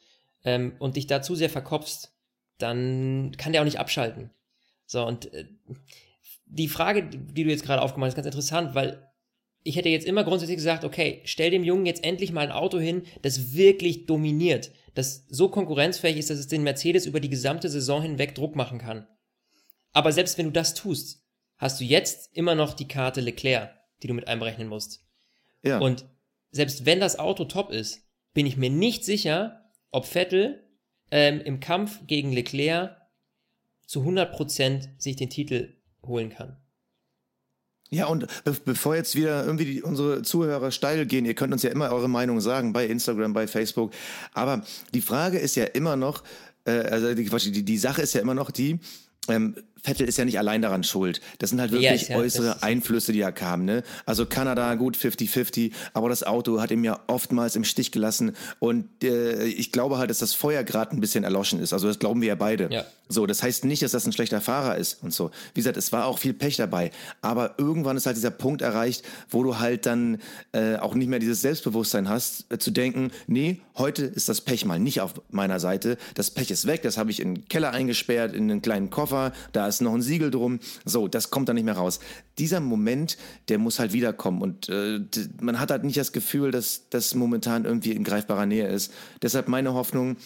[0.44, 2.12] ähm, und dich da zu sehr verkopfst,
[2.58, 4.32] dann kann der auch nicht abschalten.
[4.86, 5.46] So, und äh,
[6.46, 9.09] die Frage, die du jetzt gerade aufgemacht hast, ist ganz interessant, weil
[9.64, 12.80] ich hätte jetzt immer grundsätzlich gesagt, okay, stell dem Jungen jetzt endlich mal ein Auto
[12.80, 17.70] hin, das wirklich dominiert, das so konkurrenzfähig ist, dass es den Mercedes über die gesamte
[17.70, 19.08] Saison hinweg Druck machen kann.
[19.92, 21.24] Aber selbst wenn du das tust,
[21.58, 25.06] hast du jetzt immer noch die Karte Leclerc, die du mit einberechnen musst.
[25.64, 25.80] ja.
[25.80, 26.06] Und
[26.52, 30.64] selbst wenn das Auto top ist, bin ich mir nicht sicher, ob Vettel
[31.12, 32.96] ähm, im Kampf gegen Leclerc
[33.86, 36.58] zu 100% sich den Titel holen kann.
[37.92, 41.64] Ja, und be bevor jetzt wieder irgendwie die, unsere Zuhörer steil gehen, ihr könnt uns
[41.64, 43.92] ja immer eure Meinung sagen bei Instagram, bei Facebook.
[44.34, 44.64] Aber
[44.94, 46.24] die Frage ist ja immer noch,
[46.66, 48.80] äh, also die, die, die Sache ist ja immer noch die,
[49.28, 51.22] ähm, Vettel ist ja nicht allein daran schuld.
[51.40, 53.66] Das sind halt Ja, wirklich ist ja- äußere Einflüsse, die ja kamen.
[53.66, 53.84] Ne?
[54.06, 58.36] Also Kanada, gut 50-50, aber das Auto hat ihm ja oftmals im Stich gelassen.
[58.60, 61.74] Und äh, ich glaube halt, dass das Feuer gerade ein bisschen erloschen ist.
[61.74, 62.70] Also das glauben wir ja beide.
[62.72, 62.86] Ja.
[63.12, 65.32] So, das heißt nicht, dass das ein schlechter Fahrer ist und so.
[65.56, 66.92] Wie gesagt, es war auch viel Pech dabei.
[67.22, 70.20] Aber irgendwann ist halt dieser Punkt erreicht, wo du halt dann
[70.52, 74.66] äh, auch nicht mehr dieses Selbstbewusstsein hast, äh, zu denken, nee, heute ist das Pech
[74.66, 75.98] mal nicht auf meiner Seite.
[76.14, 79.32] Das Pech ist weg, das habe ich in den Keller eingesperrt, in einen kleinen Koffer,
[79.54, 80.60] da ist noch ein Siegel drum.
[80.86, 82.00] So, das kommt dann nicht mehr raus.
[82.38, 83.18] Dieser Moment,
[83.48, 84.42] der muss halt wiederkommen.
[84.42, 85.00] Und äh,
[85.42, 88.94] man hat halt nicht das Gefühl, dass das momentan irgendwie in greifbarer Nähe ist.
[89.22, 90.18] Deshalb meine Hoffnung,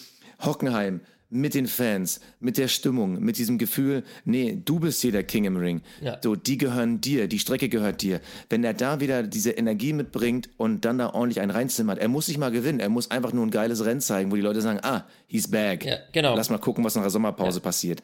[0.42, 1.00] Hockenheim,
[1.34, 5.44] mit den Fans, mit der Stimmung, mit diesem Gefühl, nee, du bist hier der King
[5.44, 5.82] im Ring.
[6.00, 6.18] Ja.
[6.22, 8.20] So, die gehören dir, die Strecke gehört dir.
[8.48, 12.28] Wenn er da wieder diese Energie mitbringt und dann da ordentlich einen reinzimmert, er muss
[12.28, 14.78] nicht mal gewinnen, er muss einfach nur ein geiles Rennen zeigen, wo die Leute sagen,
[14.82, 15.84] ah, he's back.
[15.84, 16.36] Ja, genau.
[16.36, 18.00] Lass mal gucken, was nach der Sommerpause passiert.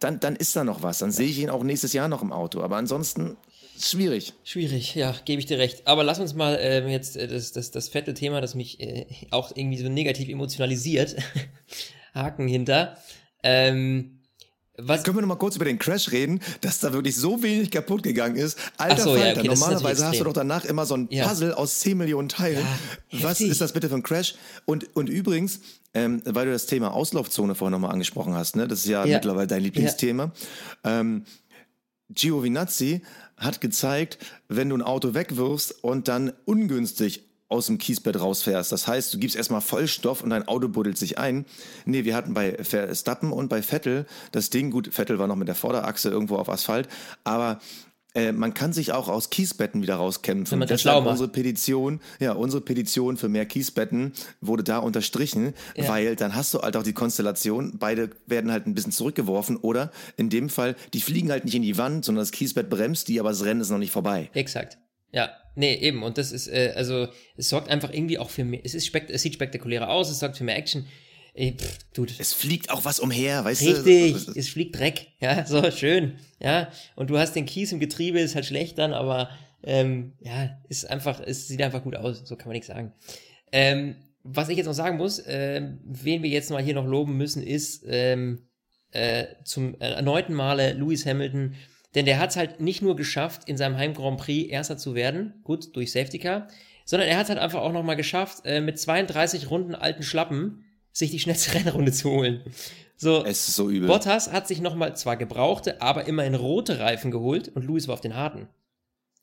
[0.00, 2.32] Dann, dann ist da noch was, dann sehe ich ihn auch nächstes Jahr noch im
[2.32, 2.60] Auto.
[2.60, 3.38] Aber ansonsten,
[3.80, 4.34] schwierig.
[4.44, 5.86] Schwierig, ja, gebe ich dir recht.
[5.86, 9.06] Aber lass uns mal ähm, jetzt äh, das, das, das fette Thema, das mich äh,
[9.30, 11.16] auch irgendwie so negativ emotionalisiert,
[12.14, 12.96] Haken hinter.
[13.42, 14.20] Ähm,
[14.76, 17.70] was, Können wir noch mal kurz über den Crash reden, dass da wirklich so wenig
[17.70, 18.58] kaputt gegangen ist?
[18.76, 21.06] Alter so, ja, Falter, okay, das ist normalerweise hast du doch danach immer so ein
[21.10, 21.28] Ja.
[21.28, 22.66] Puzzle aus 10 Millionen Teilen.
[23.10, 24.34] Ja, Was ist das bitte für ein Crash?
[24.64, 25.60] Und, und übrigens,
[25.94, 28.66] ähm, weil du das Thema Auslaufzone vorhin nochmal angesprochen hast, ne?
[28.66, 29.14] das ist ja, Ja.
[29.18, 30.32] mittlerweile dein Lieblingsthema.
[30.82, 31.24] Ähm,
[32.10, 33.02] Giovinazzi
[33.36, 38.72] hat gezeigt, wenn du ein Auto wegwirfst und dann ungünstig aus dem Kiesbett rausfährst.
[38.72, 41.44] Das heißt, du gibst erstmal Vollstoff und dein Auto buddelt sich ein.
[41.84, 45.48] Nee, wir hatten bei Verstappen und bei Vettel das Ding, gut, Vettel war noch mit
[45.48, 46.88] der Vorderachse irgendwo auf Asphalt,
[47.22, 47.60] aber
[48.16, 50.52] äh, man kann sich auch aus Kiesbetten wieder rauskämpfen.
[50.52, 55.52] Wenn man das Deshalb unsere Petition, ja, unsere Petition für mehr Kiesbetten wurde da unterstrichen,
[55.76, 55.88] Ja.
[55.88, 59.90] weil dann hast du halt auch die Konstellation, beide werden halt ein bisschen zurückgeworfen oder
[60.16, 63.18] in dem Fall, die fliegen halt nicht in die Wand, sondern das Kiesbett bremst die,
[63.20, 64.30] aber das Rennen ist noch nicht vorbei.
[64.32, 64.78] Exakt.
[65.10, 66.02] Ja, nee, eben.
[66.02, 69.10] Und das ist, äh, also, es sorgt einfach irgendwie auch für mehr, es ist spekt
[69.10, 70.86] es sieht spektakulärer aus, es sorgt für mehr Action.
[71.34, 72.12] Ey, pff, dude.
[72.18, 74.32] Es fliegt auch was umher, weißt Richtig, du?
[74.38, 76.70] es fliegt Dreck, ja, so schön, ja.
[76.94, 79.30] Und du hast den Kies im Getriebe, ist halt schlecht dann, aber
[79.64, 82.92] ähm, ja, ist einfach, es sieht einfach gut aus, so kann man nichts sagen.
[83.50, 87.16] Ähm, was ich jetzt noch sagen muss, ähm, wen wir jetzt mal hier noch loben
[87.16, 88.48] müssen, ist ähm,
[88.92, 91.54] äh, zum äh, erneuten Male Lewis Hamilton,
[91.94, 94.94] denn der hat es halt nicht nur geschafft, in seinem Heim Grand Prix Erster zu
[94.94, 96.48] werden, gut, durch Safety Car,
[96.84, 100.64] sondern er hat es halt einfach auch nochmal geschafft, äh, mit 32 Runden alten Schlappen
[100.92, 102.42] sich die schnellste Rennrunde zu holen.
[102.96, 103.88] So, Es ist so übel.
[103.88, 108.00] Bottas hat sich nochmal zwar gebrauchte, aber immerhin rote Reifen geholt und Lewis war auf
[108.00, 108.48] den harten.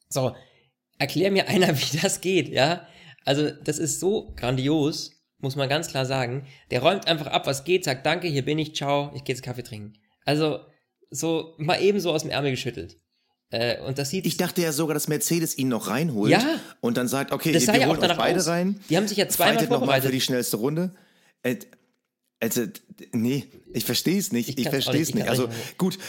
[0.10, 0.36] So,
[0.98, 2.88] erklär mir einer, wie das geht, ja?
[3.24, 6.48] Also, das ist so grandios, muss man ganz klar sagen.
[6.72, 9.44] Der räumt einfach ab, was geht, sagt Danke, hier bin ich, ciao, ich gehe jetzt
[9.44, 9.94] Kaffee trinken.
[10.26, 10.60] Also,
[11.12, 12.98] so mal eben so aus dem Ärmel geschüttelt.
[13.52, 16.42] Äh, und das sieht Ich dachte ja sogar, dass Mercedes ihn noch reinholt Ja.
[16.80, 18.48] und dann sagt, okay, Das sah wir ja auch holen euch beide aus.
[18.48, 18.80] rein.
[18.90, 20.06] Die haben sich ja zweimal Fightet noch mal vorbereitet.
[20.08, 20.94] für die schnellste Runde.
[21.44, 21.58] Äh,
[22.40, 22.64] Also,
[23.12, 24.50] nee, ich verstehe es nicht.
[24.50, 25.28] Ich Ich, verstehe es ich nicht.
[25.28, 26.00] Also gut,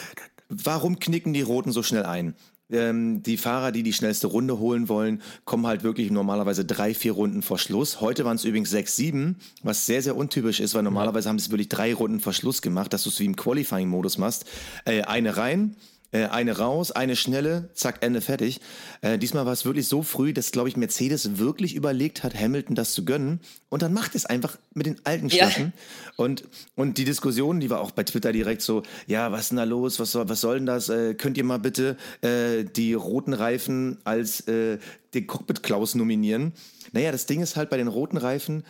[0.48, 2.34] warum knicken die Roten so schnell ein?
[2.70, 7.12] Ähm, die Fahrer, die die schnellste Runde holen wollen, kommen halt wirklich normalerweise drei, vier
[7.12, 8.00] Runden vor Schluss.
[8.00, 11.46] Heute waren es übrigens sechs, sieben, was sehr, sehr untypisch ist, weil normalerweise haben sie
[11.46, 14.46] es wirklich drei Runden vor Schluss gemacht, dass du es wie im Qualifying-Modus machst.
[14.84, 15.76] Äh, eine rein,
[16.18, 18.60] eine raus, eine schnelle, zack, Ende fertig.
[19.00, 22.74] Äh, diesmal war es wirklich so früh, dass, glaube ich, Mercedes wirklich überlegt hat, Hamilton
[22.74, 23.40] das zu gönnen.
[23.70, 25.50] Und dann macht es einfach mit den alten Ja.
[25.50, 25.72] Schlappen.
[26.16, 26.44] Und,
[26.74, 29.64] und die Diskussion, die war auch bei Twitter direkt so, ja, was ist denn da
[29.64, 29.98] los?
[29.98, 30.88] Was soll, was soll denn das?
[30.90, 34.78] Äh, könnt ihr mal bitte äh, die roten Reifen als äh,
[35.14, 36.52] den Cockpit-Klaus nominieren?
[36.92, 38.64] Naja, das Ding ist halt bei den roten Reifen,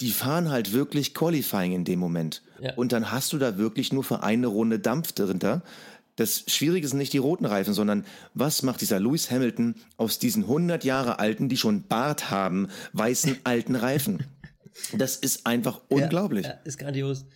[0.00, 2.42] die fahren halt wirklich Qualifying in dem Moment.
[2.60, 2.74] Ja.
[2.74, 5.62] Und dann hast du da wirklich nur für eine Runde Dampf dahinter.
[6.18, 8.04] Das Schwierige sind nicht die roten Reifen, sondern
[8.34, 13.38] was macht dieser Lewis Hamilton aus diesen 100 Jahre alten, die schon Bart haben, weißen
[13.44, 14.24] alten Reifen?
[14.92, 16.46] Das ist einfach unglaublich.
[16.46, 17.26] Ja, ist grandios.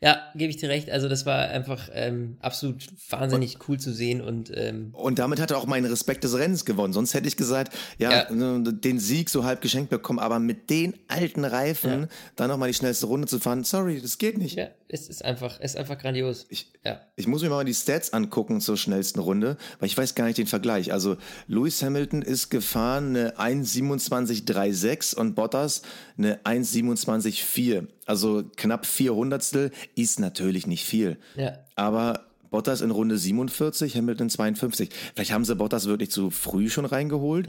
[0.00, 0.90] Ja, gebe ich dir recht.
[0.90, 5.50] Also das war einfach ähm, absolut wahnsinnig cool zu sehen und ähm, Und damit hat
[5.50, 6.92] er auch meinen Respekt des Rennens gewonnen.
[6.92, 10.94] Sonst hätte ich gesagt, ja, äh, den Sieg so halb geschenkt bekommen, aber mit den
[11.08, 14.56] alten Reifen dann nochmal die schnellste Runde zu fahren, sorry, das geht nicht.
[14.56, 16.46] ja, es ist einfach, es ist einfach grandios.
[16.48, 17.00] Ich, ja.
[17.16, 20.38] ich muss mir mal die Stats angucken zur schnellsten Runde, weil ich weiß gar nicht
[20.38, 20.92] den Vergleich.
[20.92, 21.16] Also
[21.48, 25.82] Lewis Hamilton ist gefahren eine 1,27,36 und Bottas
[26.16, 27.88] eine 1,27,4.
[28.08, 31.18] Also knapp vier Hundertstel ist natürlich nicht viel.
[31.36, 31.58] Ja.
[31.76, 34.88] Aber Bottas in Runde 47, Hamilton 52.
[35.14, 37.48] Vielleicht haben sie Bottas wirklich zu früh schon reingeholt.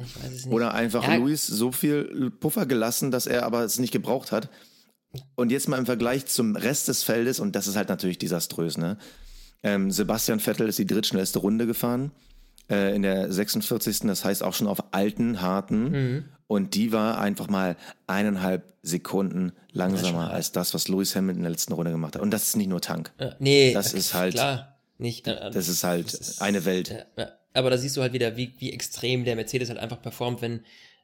[0.50, 1.16] Oder einfach Ja.
[1.16, 4.50] Lewis so viel Puffer gelassen, dass er aber es nicht gebraucht hat.
[5.36, 8.78] Und jetzt mal im Vergleich zum Rest des Feldes, und das ist halt natürlich desaströs,
[8.78, 8.98] ne?
[9.64, 12.12] Ähm, Sebastian Vettel ist die drittschnellste Runde gefahren
[12.70, 14.02] äh, in der 46.
[14.02, 15.90] Das heißt auch schon auf alten, harten.
[15.92, 16.26] Mhm.
[16.50, 17.78] Und die war einfach mal
[18.08, 22.24] eineinhalb Sekunden langsamer als das, was Lewis Hamilton in der letzten Runde gemacht hat.
[22.24, 23.12] Und das ist nicht nur Tank.
[23.20, 25.28] Ja, nee, Das ist halt- klar, nicht.
[25.28, 26.90] äh, Das ist halt ist- eine Welt.
[26.90, 27.30] Ja, ja.
[27.54, 30.62] Aber da siehst du halt wieder, wie, wie extrem der Mercedes halt einfach performt, wenn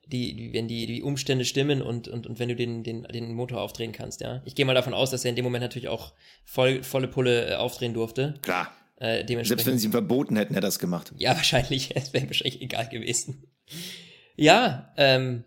[0.08, 3.62] die, wenn die, die Umstände stimmen und, und, und wenn du den, den, den Motor
[3.62, 4.42] aufdrehen kannst, ja.
[4.46, 7.52] Ich gehe mal davon aus, dass er in dem Moment natürlich auch voll, volle Pulle
[7.52, 8.34] äh, aufdrehen durfte.
[8.42, 8.72] Klar.
[8.98, 9.66] Äh, Selbst dementsprechend.
[9.68, 11.14] wenn sie ihm verboten hätten, hätte er das gemacht.
[11.18, 11.92] Ja, wahrscheinlich.
[11.96, 13.44] Es wäre wahrscheinlich egal gewesen.
[14.36, 15.44] Ja, ähm,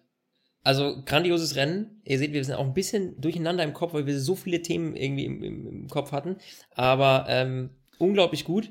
[0.64, 2.00] also grandioses Rennen.
[2.04, 4.96] Ihr seht, wir sind auch ein bisschen durcheinander im Kopf, weil wir so viele Themen
[4.96, 6.36] irgendwie im, im, im Kopf hatten.
[6.74, 8.70] Aber ähm, unglaublich gut.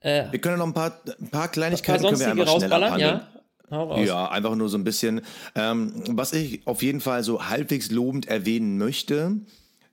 [0.00, 2.98] Äh, Wir können noch ein paar, ein paar ein paar Kleinigkeiten können wir einfach rausballern,
[3.00, 3.28] ja?
[3.70, 5.22] Ja, einfach nur so ein bisschen.
[5.54, 9.40] Ähm, was ich auf jeden Fall so halbwegs lobend erwähnen möchte,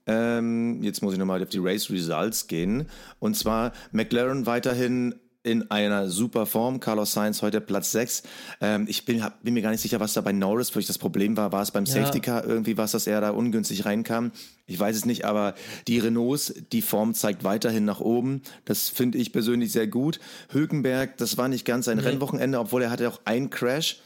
[0.06, 2.86] ähm, jetzt muss ich nochmal auf die Race Results gehen.
[3.18, 5.14] Und zwar McLaren weiterhin
[5.44, 6.80] in einer super Form.
[6.80, 8.22] Carlos Sainz heute Platz 6.
[8.60, 10.98] Ähm, ich bin, hab, bin mir gar nicht sicher, was da bei Norris wirklich das
[10.98, 11.52] Problem war.
[11.52, 11.92] War es beim Ja.
[11.92, 14.32] Safety Car irgendwie was, dass er da ungünstig reinkam?
[14.66, 15.54] Ich weiß es nicht, aber
[15.86, 18.42] die Renaults, die Form zeigt weiterhin nach oben.
[18.64, 20.18] Das finde ich persönlich sehr gut.
[20.50, 24.00] Hülkenberg, das war nicht ganz sein Rennwochenende, obwohl er hatte auch einen Crash.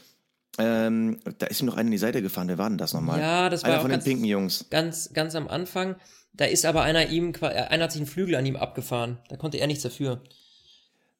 [0.57, 2.49] Ähm, da ist ihm noch einer in die Seite gefahren.
[2.49, 3.19] Wer war denn das nochmal?
[3.19, 4.65] Ja, das war Einer von den ganz- pinken Jungs.
[4.69, 5.95] Ganz, ganz am Anfang.
[6.33, 9.19] Da ist aber einer ihm, äh, einer hat sich einen Flügel an ihm abgefahren.
[9.29, 10.21] Da konnte er nichts dafür.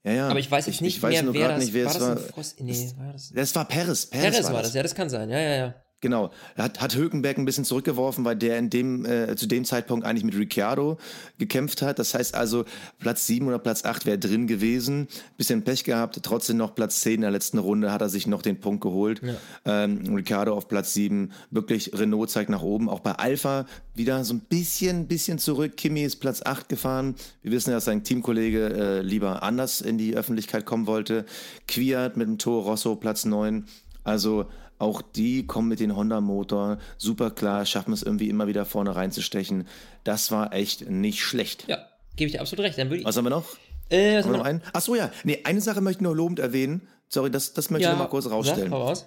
[0.03, 0.29] Ja, ja.
[0.29, 1.91] Aber ich weiß jetzt nicht ich weiß mehr, nur wer das, nicht, wer war.
[1.91, 2.43] es Das war.
[2.65, 3.31] Nee, war das?
[3.33, 4.05] Das war Perez.
[4.05, 5.29] Perez, Perez war war das, ja, das kann sein.
[5.29, 5.75] Ja, ja, ja.
[6.01, 6.31] Genau.
[6.55, 10.23] Hat, hat Hülkenberg ein bisschen zurückgeworfen, weil der in dem, äh, zu dem Zeitpunkt eigentlich
[10.23, 10.97] mit Ricciardo
[11.37, 11.99] gekämpft hat.
[11.99, 12.63] Das heißt also,
[12.99, 15.07] Platz 7 oder Platz 8 wäre drin gewesen.
[15.37, 18.41] Bisschen Pech gehabt, trotzdem noch Platz 10 in der letzten Runde hat er sich noch
[18.41, 19.21] den Punkt geholt.
[19.65, 21.33] Ähm, Ricciardo auf Platz 7.
[21.51, 22.89] Wirklich, Renault zeigt nach oben.
[22.89, 25.75] Auch bei Alpha wieder so ein bisschen, bisschen zurück.
[25.75, 27.15] Kimi ist Platz 8 gefahren.
[27.41, 31.25] Wir wissen ja, dass sein Teamkollege äh, lieber anders in die Öffentlichkeit kommen wollte.
[31.67, 33.65] Kwiat mit dem Toro Rosso Platz 9.
[34.05, 34.47] Also
[34.79, 39.67] auch die kommen mit dem Honda-Motor super klar, schaffen es irgendwie immer wieder vorne reinzustechen.
[40.03, 41.65] Das war echt nicht schlecht.
[41.67, 41.77] Ja,
[42.15, 42.77] gebe ich dir absolut recht.
[42.77, 43.05] Dann würde ich.
[43.05, 43.45] Was haben wir noch?
[43.89, 44.61] äh, was Haben wir noch einen?
[44.73, 45.11] Achso, ja.
[45.23, 46.87] Nee, eine Sache möchte ich nur lobend erwähnen.
[47.09, 48.71] Sorry, das, das möchte ich noch mal kurz sag, rausstellen.
[48.71, 49.05] raus.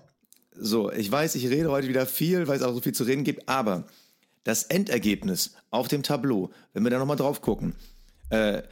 [0.54, 3.24] So, ich weiß, ich rede heute wieder viel, weil es auch so viel zu reden
[3.24, 3.86] gibt, aber
[4.44, 7.74] das Endergebnis auf dem Tableau, wenn wir da nochmal drauf gucken,
[8.28, 8.62] äh,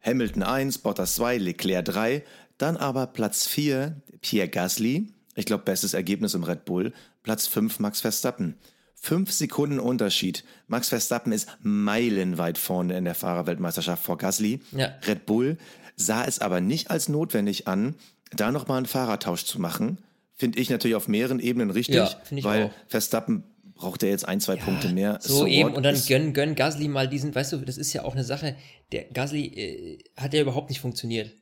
[0.00, 2.24] Hamilton 1, Bottas 2, Leclerc 3,
[2.56, 7.78] dann aber Platz 4, Pierre Gasly, ich glaube, bestes Ergebnis im Red Bull, Platz 5,
[7.78, 8.56] Max Verstappen.
[9.00, 10.42] Fünf Sekunden Unterschied.
[10.66, 14.60] Max Verstappen ist meilenweit vorne in der Fahrerweltmeisterschaft vor Gasly.
[14.72, 14.92] Ja.
[15.06, 15.56] Red Bull
[15.94, 17.94] sah es aber nicht als notwendig an,
[18.32, 19.98] da nochmal einen Fahrertausch zu machen.
[20.34, 22.10] Finde ich natürlich auf mehreren Ebenen richtig, Ja,
[22.42, 22.70] weil auch.
[22.88, 25.18] Verstappen braucht er jetzt ein, zwei Punkte mehr.
[25.22, 25.76] So, eben, what?
[25.76, 28.56] und dann gönn, gönn Gasly mal diesen, weißt du, das ist ja auch eine Sache,
[28.90, 31.32] der Gasly äh, hat ja überhaupt nicht funktioniert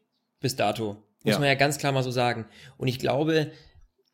[0.40, 1.03] bis dato.
[1.24, 1.38] Muss Ja.
[1.38, 2.44] man ja ganz klar mal so sagen.
[2.76, 3.51] Und ich glaube,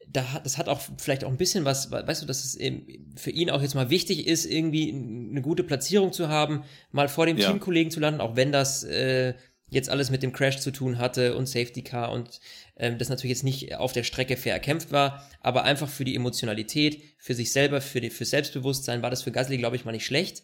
[0.09, 2.87] da hat, das hat auch vielleicht auch ein bisschen was, weißt du, dass es eben
[3.17, 7.27] für ihn auch jetzt mal wichtig ist, irgendwie eine gute Platzierung zu haben, mal vor
[7.27, 7.49] dem Ja.
[7.51, 9.35] Teamkollegen zu landen, auch wenn das äh,
[9.71, 12.41] jetzt alles mit dem Crash zu tun hatte und Safety Car und
[12.77, 16.15] ähm, das natürlich jetzt nicht auf der Strecke fair erkämpft war, aber einfach für die
[16.15, 19.93] Emotionalität, für sich selber, für, die, für Selbstbewusstsein war das für Gasly, glaube ich, mal
[19.93, 20.43] nicht schlecht.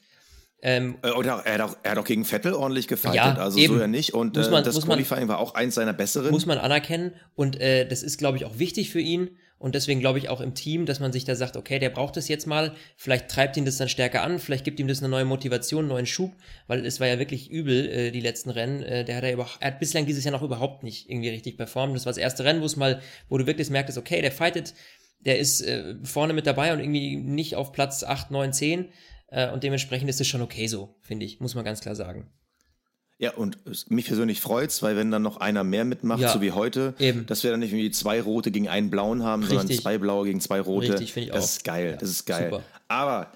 [0.63, 1.17] Ähm, Äh, er
[1.55, 3.75] hat, auch, er hat auch gegen Vettel ordentlich gefightet, Ja, also eben.
[3.75, 4.15] so ja nicht.
[4.15, 6.31] Und äh, man- das muss man- Qualifying war auch eins seiner besseren.
[6.31, 10.01] muss man anerkennen und äh, das ist, glaube ich, auch wichtig für ihn und deswegen
[10.01, 12.47] glaube ich auch im Team, dass man sich da sagt, okay, der braucht das jetzt
[12.47, 15.81] mal, vielleicht treibt ihn das dann stärker an, vielleicht gibt ihm das eine neue Motivation,
[15.81, 16.33] einen neuen Schub,
[16.67, 19.49] weil es war ja wirklich übel, äh, die letzten Rennen, äh, der hat ja über,
[19.61, 22.45] er hat bislang dieses Jahr noch überhaupt nicht irgendwie richtig performt, das war das erste
[22.45, 24.75] Rennen, wo es mal, wo du wirklich merktest, okay, der fightet,
[25.21, 28.89] der ist äh, vorne mit dabei und irgendwie nicht auf Platz 8, 9, 10
[29.29, 32.31] äh, und dementsprechend ist es schon okay so, finde ich, muss man ganz klar sagen.
[33.21, 36.41] Ja, und es- mich persönlich freut's, weil wenn dann noch einer mehr mitmacht, Ja, so
[36.41, 37.27] wie heute, eben.
[37.27, 39.83] dass wir dann nicht irgendwie zwei rote gegen einen blauen haben, sondern Richtig.
[39.83, 40.93] zwei blaue gegen zwei rote.
[40.93, 41.49] Richtig, finde ich das auch.
[41.49, 42.51] ist geil, Ja, das ist geil.
[42.51, 42.63] super.
[42.87, 43.33] Aber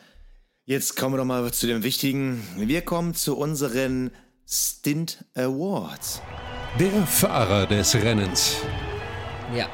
[0.66, 2.40] jetzt kommen wir doch mal zu dem Wichtigen.
[2.56, 4.12] Wir kommen zu unseren
[4.48, 6.22] Stint Awards.
[6.78, 8.56] Der Fahrer des Rennens.
[9.56, 9.68] Ja.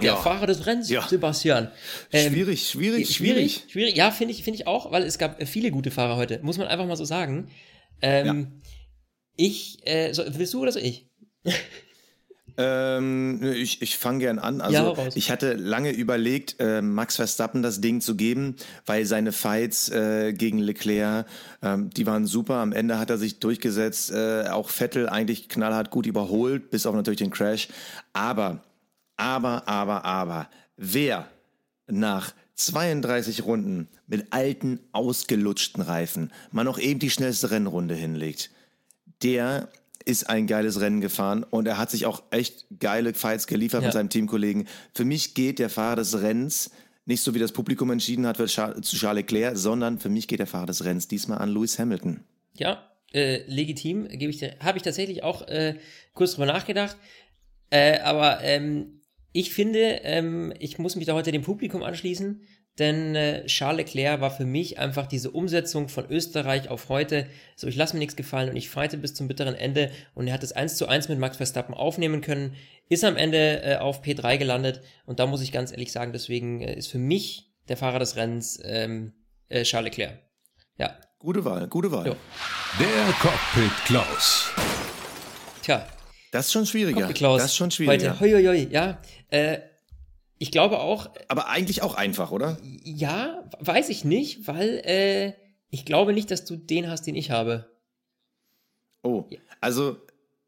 [0.00, 0.16] Der Ja.
[0.16, 1.06] Fahrer des Rennens, Ja.
[1.06, 1.70] Sebastian.
[2.12, 3.52] Ähm, schwierig, schwierig, schwierig.
[3.56, 3.96] Schwierig, schwierig.
[3.96, 6.56] Ja, finde ich, finde ich auch, weil es gab äh, viele gute Fahrer heute, muss
[6.56, 7.48] man einfach mal so sagen.
[8.02, 8.59] Ähm,
[9.36, 11.06] Ich, äh, so, willst du oder so ich?
[12.56, 14.60] Ähm, ich ich fange gern an.
[14.60, 19.32] Also Ja, ich hatte lange überlegt, äh, Max Verstappen das Ding zu geben, weil seine
[19.32, 21.26] Fights äh, gegen Leclerc,
[21.62, 22.56] ähm, die waren super.
[22.56, 26.94] Am Ende hat er sich durchgesetzt, äh, auch Vettel eigentlich knallhart gut überholt, bis auf
[26.94, 27.68] natürlich den Crash.
[28.12, 28.62] Aber,
[29.16, 31.28] aber, aber, aber, wer
[31.86, 38.50] nach 32 Runden mit alten, ausgelutschten Reifen mal noch eben die schnellste Rennrunde hinlegt,
[39.22, 39.68] der
[40.04, 43.88] ist ein geiles Rennen gefahren und er hat sich auch echt geile Fights geliefert Ja.
[43.88, 44.66] mit seinem Teamkollegen.
[44.94, 46.70] Für mich geht der Fahrer des Rennens
[47.06, 50.46] nicht so wie das Publikum entschieden hat zu Charles Leclerc, sondern für mich geht der
[50.46, 52.20] Fahrer des Rennens diesmal an Lewis Hamilton.
[52.54, 55.74] Ja, äh, legitim, gebe ich habe ich tatsächlich auch äh,
[56.14, 56.96] kurz drüber nachgedacht.
[57.70, 59.00] Äh, aber ähm,
[59.32, 62.42] ich finde, ähm, ich muss mich da heute dem Publikum anschließen,
[62.80, 67.26] denn äh, Charles Leclerc war für mich einfach diese Umsetzung von Österreich auf heute.
[67.54, 70.34] So, ich lasse mir nichts gefallen und ich fighte bis zum bitteren Ende und er
[70.34, 72.56] hat es 1 zu 1 mit Max Verstappen aufnehmen können,
[72.88, 76.62] ist am Ende äh, auf P3 gelandet und da muss ich ganz ehrlich sagen, deswegen
[76.62, 79.12] äh, ist für mich der Fahrer des Rennens ähm,
[79.48, 80.18] äh, Charles Leclerc.
[80.78, 82.06] Ja, Gute Wahl, gute Wahl.
[82.06, 82.16] Jo.
[82.78, 84.48] Der Cockpit Klaus.
[85.60, 85.86] tja,
[86.32, 87.00] Das ist schon schwieriger.
[87.00, 87.42] Cockpit Klaus.
[87.42, 88.18] Das ist schon schwieriger.
[88.18, 89.02] Heute, hoi, hoi, hoi, ja.
[89.28, 89.58] Äh,
[90.40, 92.56] ich glaube auch, Aber eigentlich auch einfach, oder?
[92.82, 95.34] ja, weiß ich nicht, weil äh,
[95.68, 97.70] ich glaube nicht, dass du den hast, den ich habe.
[99.02, 99.26] Oh,
[99.60, 99.98] also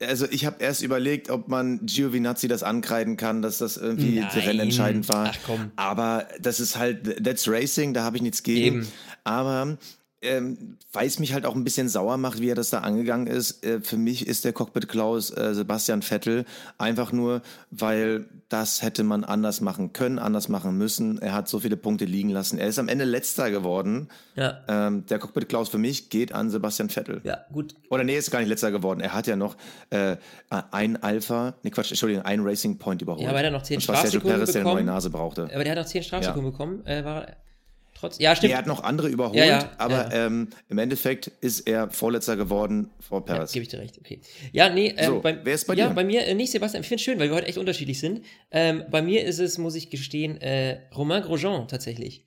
[0.01, 4.31] also ich habe erst überlegt, ob man Giovinazzi das ankreiden kann, dass das irgendwie Nein.
[4.31, 5.31] rennentscheidend war.
[5.33, 5.71] Ach, komm.
[5.77, 8.79] Aber das ist halt, that's Racing, da habe ich nichts gegen.
[8.79, 8.89] Eben.
[9.23, 9.79] Aber
[10.23, 13.27] ähm, weil es mich halt auch ein bisschen sauer macht, wie er das da angegangen
[13.27, 13.65] ist.
[13.65, 16.45] Äh, für mich ist der Cockpit Klaus äh, Sebastian Vettel
[16.79, 21.21] einfach nur, weil das hätte man anders machen können, anders machen müssen.
[21.21, 22.59] Er hat so viele Punkte liegen lassen.
[22.59, 24.09] Er ist am Ende letzter geworden.
[24.37, 24.61] Ja.
[24.69, 27.21] Ähm, der Cockpit Klaus für mich geht an Sebastian Vettel.
[27.25, 27.75] Ja, gut.
[27.91, 29.01] Oder nee, ist gar nicht letzter geworden.
[29.01, 29.57] Er hat ja noch
[29.91, 30.17] äh,
[30.71, 33.23] ein Alpha, nee Quatsch, Entschuldigung, ein Racing Point überholt.
[33.23, 34.95] Ja, aber er hat noch 10 Und zwar Sergio Strafsekunden Perez, der eine neue bekommen.
[34.95, 35.43] Nase brauchte.
[35.53, 36.87] Aber der hat noch 10 Strafsekunden bekommen.
[36.87, 37.27] Äh, war
[38.03, 38.19] trotz.
[38.19, 38.53] Ja, stimmt.
[38.53, 40.27] er hat noch andere überholt, Ja, ja, aber ja.
[40.27, 43.53] Ähm, im Endeffekt ist er Vorletzter geworden vor Ja, Perez.
[43.53, 44.21] gebe ich dir recht, okay.
[44.53, 45.95] Ja, nee, ähm, So, bei, wer ist bei ja, dir?
[45.95, 46.83] bei mir äh, nicht Sebastian.
[46.83, 48.23] Ich finde es schön, weil wir heute echt unterschiedlich sind.
[48.51, 52.27] Ähm, bei mir ist es, muss ich gestehen, äh, Romain Grosjean tatsächlich.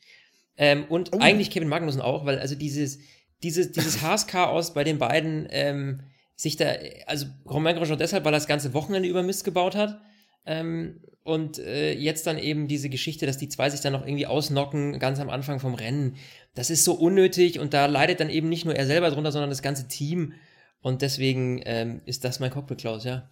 [0.57, 1.19] Ähm, und Oh.
[1.19, 2.97] eigentlich Kevin Magnussen auch, weil also dieses,
[3.43, 6.01] dieses, dieses Haas-Chaos bei den beiden ähm,
[6.37, 6.65] sich da,
[7.07, 9.99] also Romain Grosjean deshalb, weil er das ganze Wochenende über Mist gebaut hat.
[10.45, 14.27] Ähm, und äh, jetzt dann eben diese Geschichte, dass die zwei sich dann noch irgendwie
[14.27, 16.17] ausnocken, ganz am Anfang vom Rennen.
[16.53, 19.49] Das ist so unnötig und da leidet dann eben nicht nur er selber drunter, sondern
[19.49, 20.33] das ganze Team.
[20.81, 23.27] Und deswegen ähm, ist das mein Cockpit Klaus, ja.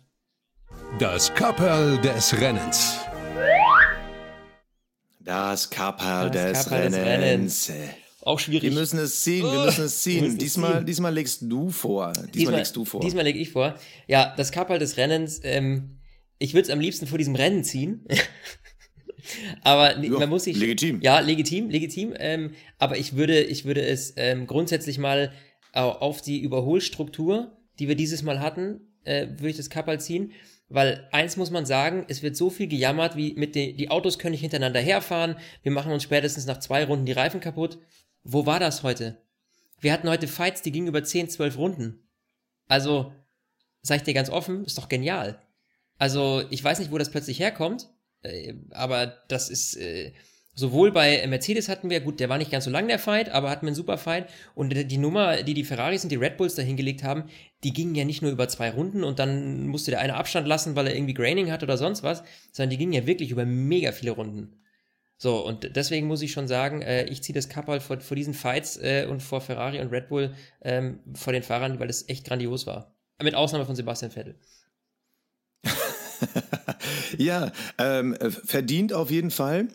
[0.97, 2.97] Das Kapperl des Rennens.
[5.19, 7.71] Das Kapperl des Kapperl des Rennens.
[8.23, 8.73] Auch Wir schwierig.
[8.73, 10.31] müssen es ziehen, wir Oh, müssen es wir müssen ziehen.
[10.31, 10.85] es Diesmal, ziehen.
[10.87, 12.11] diesmal legst du vor.
[12.33, 13.01] Diesmal, legst du vor.
[13.01, 13.75] Diesmal leg ich vor.
[14.07, 15.99] Ja, das Kapperl des Rennens, ähm,
[16.39, 18.05] ich würde es am liebsten vor diesem Rennen ziehen.
[19.61, 20.57] aber Ja, man muss sich.
[20.57, 21.01] legitim.
[21.01, 22.13] Ja, legitim, legitim.
[22.17, 25.31] Ähm, aber ich würde, ich würde es ähm, grundsätzlich mal
[25.73, 30.31] au- auf die Überholstruktur, die wir dieses Mal hatten, äh, würde ich das Kapperl ziehen.
[30.69, 34.17] Weil eins muss man sagen, es wird so viel gejammert, wie mit den, die Autos
[34.17, 37.77] können nicht hintereinander herfahren, wir machen uns spätestens nach zwei Runden die Reifen kaputt.
[38.23, 39.21] Wo war das heute?
[39.81, 42.09] Wir hatten heute Fights, die gingen über 10, 12 Runden.
[42.67, 43.11] Also,
[43.81, 45.37] sag ich dir ganz offen, ist doch genial.
[45.97, 47.89] Also, ich weiß nicht, wo das plötzlich herkommt,
[48.23, 50.13] äh, aber das ist äh,
[50.55, 53.49] sowohl bei Mercedes hatten wir, gut, der war nicht ganz so lang der Fight, aber
[53.49, 56.55] hatten wir einen super Fight und die Nummer, die die Ferraris und die Red Bulls
[56.55, 57.25] da hingelegt haben,
[57.63, 60.75] die gingen ja nicht nur über zwei Runden und dann musste der eine Abstand lassen,
[60.75, 63.91] weil er irgendwie Graining hat oder sonst was, sondern die gingen ja wirklich über mega
[63.91, 64.59] viele Runden.
[65.17, 68.33] So, und deswegen muss ich schon sagen, äh, ich ziehe das Kapperl vor, vor diesen
[68.33, 72.25] Fights äh, und vor Ferrari und Red Bull ähm, vor den Fahrern, weil es echt
[72.25, 72.93] grandios war.
[73.21, 74.35] Mit Ausnahme von Sebastian Vettel.
[77.17, 79.67] Ja, ähm, äh, verdient auf jeden Fall.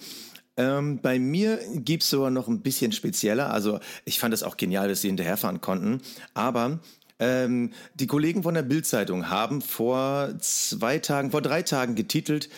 [0.56, 3.52] Ähm, bei mir gibt's sogar noch ein bisschen spezieller.
[3.52, 6.00] Also ich fand es auch genial, dass sie hinterherfahren konnten.
[6.34, 6.80] Aber
[7.20, 12.48] ähm, die Kollegen von der Bild-Zeitung haben vor zwei Tagen, vor drei Tagen getitelt,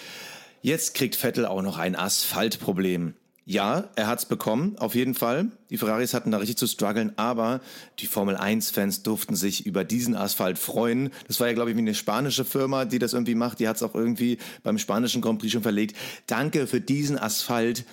[0.63, 3.15] jetzt kriegt Vettel auch noch ein Asphaltproblem.
[3.47, 5.51] Ja, er hat's bekommen, auf jeden Fall.
[5.71, 7.61] Die Ferraris hatten da richtig zu strugglen, aber
[7.99, 11.11] die Formel 1-Fans durften sich über diesen Asphalt freuen.
[11.27, 13.59] Das war ja, glaube ich, wie eine spanische Firma, die das irgendwie macht.
[13.59, 15.97] Die hat's auch irgendwie beim spanischen Grand Prix schon verlegt.
[16.27, 17.85] Danke für diesen Asphalt,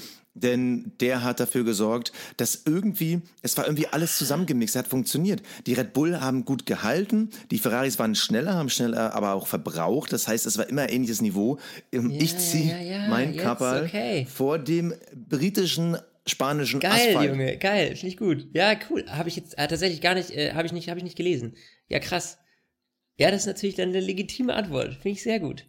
[0.41, 5.41] denn der hat dafür gesorgt, dass irgendwie, es war irgendwie alles zusammengemixt, hat funktioniert.
[5.65, 10.13] Die Red Bull haben gut gehalten, die Ferraris waren schneller, haben schneller aber auch verbraucht.
[10.13, 11.57] Das heißt, es war immer ähnliches Niveau.
[11.91, 14.25] Ähm, ich Ja, ziehe ja, ja, mein jetzt, Kapperl okay.
[14.29, 17.29] vor dem britischen, spanischen Geil, Asphalt.
[17.31, 18.47] Junge, geil, finde ich gut.
[18.53, 19.05] Ja, cool.
[19.09, 21.55] Habe ich jetzt äh, tatsächlich gar nicht, äh, habe ich nicht, habe ich nicht gelesen.
[21.87, 22.37] Ja, krass.
[23.17, 24.93] Ja, das ist natürlich dann eine legitime Antwort.
[24.93, 25.65] Finde ich sehr gut.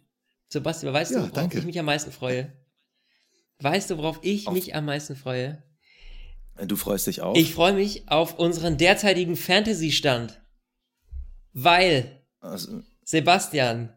[0.49, 1.59] Sebastian, weißt Ja, du, worauf danke.
[1.59, 2.51] ich mich am meisten freue?
[3.61, 5.61] Weißt du, worauf ich Auf- mich am meisten freue?
[6.65, 7.35] Du freust dich auch.
[7.35, 10.41] Ich freue mich auf unseren derzeitigen Fantasy-Stand.
[11.53, 13.93] Weil, also, Sebastian,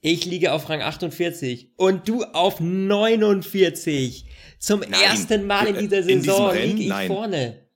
[0.00, 4.26] ich liege auf Rang 48 und du auf 49.
[4.58, 4.92] Zum Nein.
[4.94, 6.70] ersten Mal in Äh, dieser in Saison Rennen?
[6.70, 7.08] liege ich Nein.
[7.08, 7.66] vorne.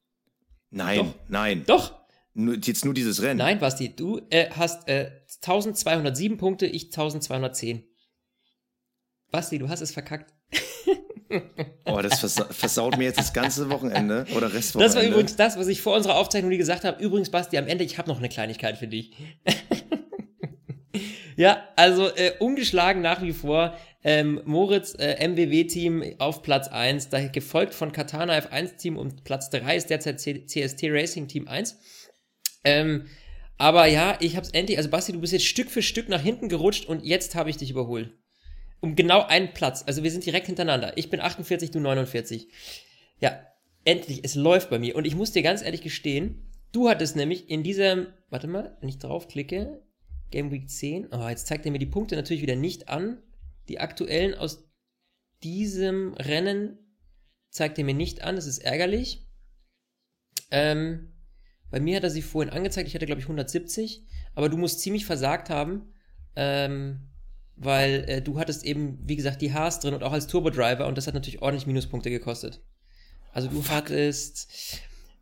[0.71, 1.15] nein, Doch.
[1.29, 1.65] nein.
[1.67, 1.95] Doch,
[2.35, 3.39] Nur, jetzt nur dieses Rennen.
[3.39, 5.11] Nein, Basti, du äh, hast äh,
[5.43, 7.85] 1207 Punkte, ich 1210.
[9.31, 10.35] Basti, du hast es verkackt.
[11.85, 14.95] Oh, das versa versaut mir jetzt das ganze Wochenende oder Restwochenende.
[14.95, 17.03] Das war übrigens das, was ich vor unserer Aufzeichnung nie gesagt habe.
[17.03, 19.13] Übrigens, Basti, am Ende, ich habe noch eine Kleinigkeit für dich.
[21.37, 23.77] ja, also äh, ungeschlagen nach wie vor.
[24.03, 29.77] Ähm, Moritz äh, MWW-Team auf Platz 1, da gefolgt von Katana F1-Team und Platz 3
[29.77, 31.79] ist derzeit C CST Racing Team 1.
[32.65, 33.07] Ähm,
[33.59, 36.49] aber ja, ich hab's endlich, also Basti, du bist jetzt Stück für Stück nach hinten
[36.49, 38.13] gerutscht und jetzt habe ich dich überholt.
[38.87, 39.83] Um genau einen Platz.
[39.85, 40.97] Also wir sind direkt hintereinander.
[40.97, 42.47] Ich bin 48, du 49.
[43.19, 43.45] Ja,
[43.85, 44.95] endlich, es läuft bei mir.
[44.95, 48.89] Und ich muss dir ganz ehrlich gestehen, du hattest nämlich in diesem, warte mal, wenn
[48.89, 49.83] ich draufklicke,
[50.31, 53.19] Game Week 10, oh, jetzt zeigt er mir die Punkte natürlich wieder nicht an.
[53.69, 54.71] Die aktuellen aus
[55.43, 56.79] diesem Rennen
[57.51, 59.27] zeigt er mir nicht an, das ist ärgerlich.
[60.53, 61.13] Ähm,
[61.73, 64.05] bei mir hat er sie vorhin angezeigt, ich hatte glaube ich 170,
[64.37, 65.93] aber du musst ziemlich versagt haben,
[66.37, 67.09] ähm,
[67.57, 70.97] weil äh, du hattest eben, wie gesagt, die Haas drin und auch als Turbo-Driver und
[70.99, 72.61] das hat natürlich ordentlich Minuspunkte gekostet.
[73.33, 74.49] Also du hattest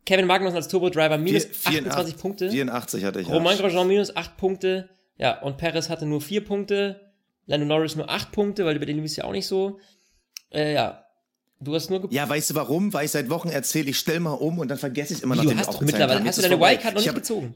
[0.05, 2.51] Kevin Magnussen als Turbo-Driver minus Vier- 28 Punkte.
[2.51, 3.29] 84 hatte ich.
[3.29, 3.57] Romain.
[3.57, 4.89] Grosjean minus 8 Punkte.
[5.17, 7.01] Ja, und Perez hatte nur 4 Punkte.
[7.47, 9.79] Lando Norris nur 8 Punkte, weil über den es ja auch nicht so.
[10.51, 11.05] Äh, ja.
[11.59, 12.91] Du hast nur Ja, weißt du warum?
[12.93, 15.37] Weil ich seit Wochen erzähle, ich stell mal um und dann vergesse ich immer Wie,
[15.39, 16.59] nachdem du hast aufgezeichnet mittlerweile, hast du deine.
[16.59, 17.55] Wildcard noch Ich nicht gezogen?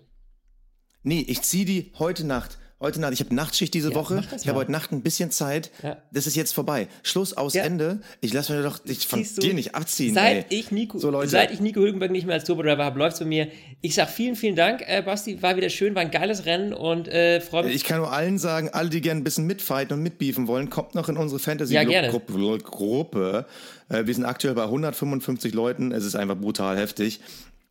[1.04, 2.58] Nee, ich ziehe die heute Nacht.
[2.82, 3.12] Heute Nacht.
[3.12, 4.24] Ich habe Nachtschicht diese Ja, Woche.
[4.38, 5.70] Ich habe heute Nacht ein bisschen Zeit.
[5.84, 5.98] Ja.
[6.14, 6.88] Das ist jetzt vorbei.
[7.04, 7.64] Schluss aus Ja.
[7.64, 8.00] Ende.
[8.22, 10.14] Ich lasse mir doch dich von dir nicht abziehen.
[10.14, 10.60] Seit ey.
[10.60, 13.50] ich Nico, So, seit ich Nico Hülkenberg nicht mehr als Turbodriver habe, läuft's bei mir.
[13.82, 17.10] Ich sag vielen, vielen Dank, äh, Basti, war wieder schön, war ein geiles Rennen und
[17.10, 17.76] äh, freue mich.
[17.76, 20.96] Ich kann nur allen sagen, alle, die gerne ein bisschen mitfighten und mitbeefen wollen, kommt
[20.96, 21.46] noch in unsere Ja.
[21.46, 22.60] Fantasy-Gruppe.
[22.64, 23.46] Gruppe.
[23.90, 25.92] Äh, Wir sind aktuell bei 155 Leuten.
[25.92, 27.20] Es ist einfach brutal heftig.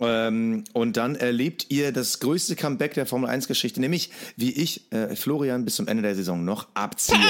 [0.01, 5.17] Ähm, und dann erlebt ihr das größte Comeback der Formel 1-Geschichte, nämlich wie ich äh,
[5.17, 7.19] Florian bis zum Ende der Saison noch abziehe.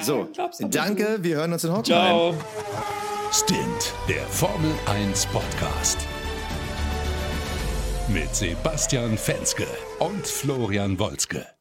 [0.00, 0.28] So,
[0.60, 1.82] danke, wir hören uns in Hockenheim.
[1.82, 2.34] Ciao.
[3.32, 5.98] Stint, der Formel 1 Podcast.
[8.08, 9.66] Mit Sebastian Fenske
[9.98, 11.57] und Florian Wolzke.